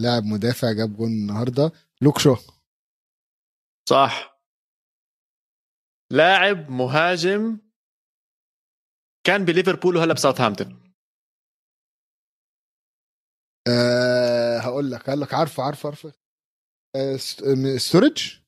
[0.00, 1.72] لاعب مدافع جاب جول النهاردة.
[2.02, 2.34] لوك شو.
[3.88, 4.40] صح.
[6.12, 7.58] لاعب مهاجم
[9.26, 10.94] كان بليفربول وهلا بساوثهامبتون.
[13.68, 16.12] أه هقول لك هقول لك عارفه عارفه عارفه.
[16.96, 17.16] أه
[17.54, 18.40] م- ستورج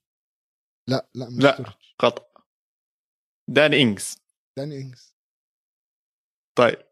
[0.88, 1.52] لا لا مش لا.
[1.54, 1.72] ستورج
[2.02, 2.42] خطأ.
[3.48, 4.16] دان إنجز.
[4.56, 5.14] داني إنجز.
[6.58, 6.91] طيب.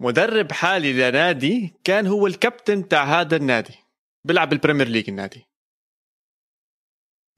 [0.00, 3.74] مدرب حالي لنادي كان هو الكابتن تاع هذا النادي
[4.24, 5.46] بيلعب بال Premier League النادي.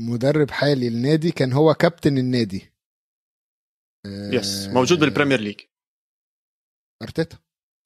[0.00, 2.72] مدرب حالي النادي كان هو كابتن النادي.
[4.06, 5.60] yes موجود بال Premier League
[7.02, 7.38] أرتيتا.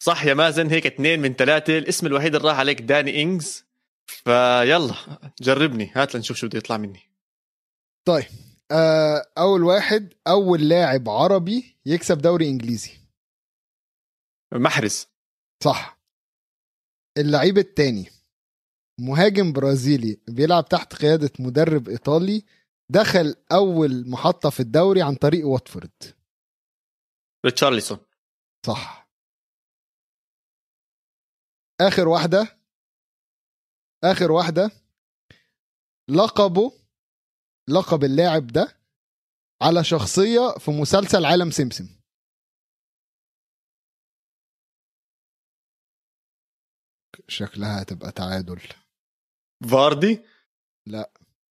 [0.02, 1.78] صح يا مازن هيك اثنين من ثلاثة.
[1.78, 3.64] الاسم الوحيد اللي راح عليك داني إنجز.
[4.06, 4.94] فيلا
[5.40, 5.92] جربني.
[5.94, 7.00] هات لنشوف شو بده يطلع مني.
[8.04, 8.26] طيب
[8.70, 12.90] أه أول واحد أول لاعب عربي يكسب دوري إنجليزي.
[14.55, 15.07] محرز.
[15.64, 16.01] صح.
[17.18, 18.11] اللعيب التاني
[19.01, 22.44] مهاجم برازيلي بيلعب تحت قيادة مدرب إيطالي
[22.90, 26.16] دخل أول محطة في الدوري عن طريق واتفورد.
[27.47, 27.99] ريتشارلسون
[28.66, 29.09] صح.
[31.80, 32.59] آخر واحدة
[34.05, 34.70] آخر واحدة
[36.09, 36.72] لقبه
[37.68, 38.78] لقب اللاعب ده
[39.62, 41.95] على شخصية في مسلسل عالم سمسم
[47.28, 48.60] شكلها هتبقى تعادل.
[49.70, 50.20] فاردي؟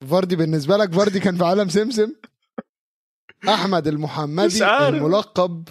[0.09, 2.13] فاردي بالنسبة لك فاردي كان في عالم سمسم.
[3.49, 4.65] أحمد المحمدي.
[4.65, 5.67] الملقب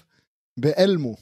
[0.56, 1.16] بألمو.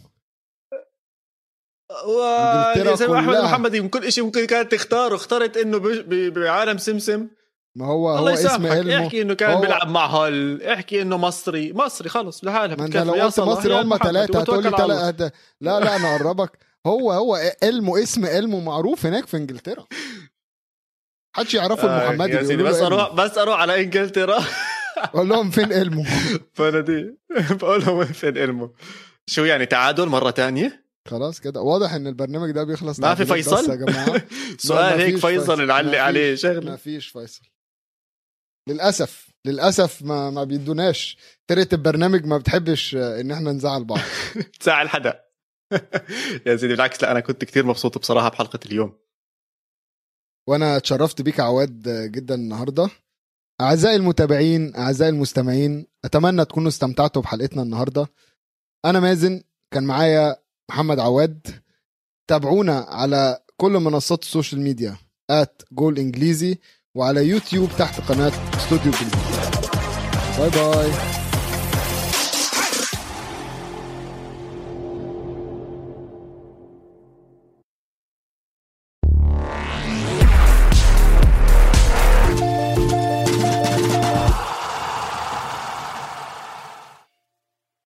[2.07, 2.21] و...
[2.23, 3.45] أحمد كلها.
[3.45, 5.83] محمد من كل شيء ممكن كانت تختاره اخترت إنه ب...
[5.89, 6.35] ب...
[6.35, 7.29] بعالم سمسم.
[7.77, 11.03] ما هو هو الله اسم يسامحك علمه احكي إنه كان هو- بيلعب مع هال احكي
[11.03, 11.73] إنه مصري.
[11.73, 12.97] مصري خلص لحالها ما أنت.
[12.97, 14.71] لو قلت مصري هم ثلاثة هتقول لي
[15.61, 16.59] لا لا أنا أقربك.
[16.87, 19.87] هو هو علمه اسم علمه معروف هناك في إنجلترا.
[21.37, 22.77] محدش يعرفه آه، المحمدي يا سيدي بس.
[22.77, 24.45] أروح بس أروح على إنجلترا.
[25.13, 26.05] قول لهم فين علمه
[26.55, 27.17] فندي
[27.51, 28.71] بقول لهم فين علمه
[29.33, 31.61] شو يعني تعادل مرة تانية؟ خلاص كده.
[31.61, 34.23] واضح إن البرنامج ده بيخلص ما في فيصل؟ يا جماعة.
[34.59, 37.43] سؤال هيك فيصل نعلق عليه فيش- ما شغله فيش فيصل.
[38.69, 41.17] للأسف للأسف ما ما بيدوناش
[41.49, 43.99] فرقه البرنامج ما بتحبش إن إحنا نزعل بعض.
[44.61, 45.25] تزعل حدا.
[46.47, 48.99] يا سيدي بالعكس لا أنا كنت كتير مبسوط بصراحة بحلقة اليوم.
[50.49, 52.89] وأنا اتشرفت بيك عواد جدا النهارده.
[53.61, 58.07] أعزائي المتابعين أعزائي المستمعين أتمنى تكونوا استمتعتوا بحلقتنا النهارده.
[58.85, 60.37] أنا مازن كان معايا
[60.71, 61.63] محمد عواد.
[62.29, 64.97] تابعونا على كل منصات ال social media
[65.31, 66.59] at Goal انجليزي
[66.95, 69.11] وعلى يوتيوب تحت قناة استوديو جولي
[70.39, 71.22] bye bye.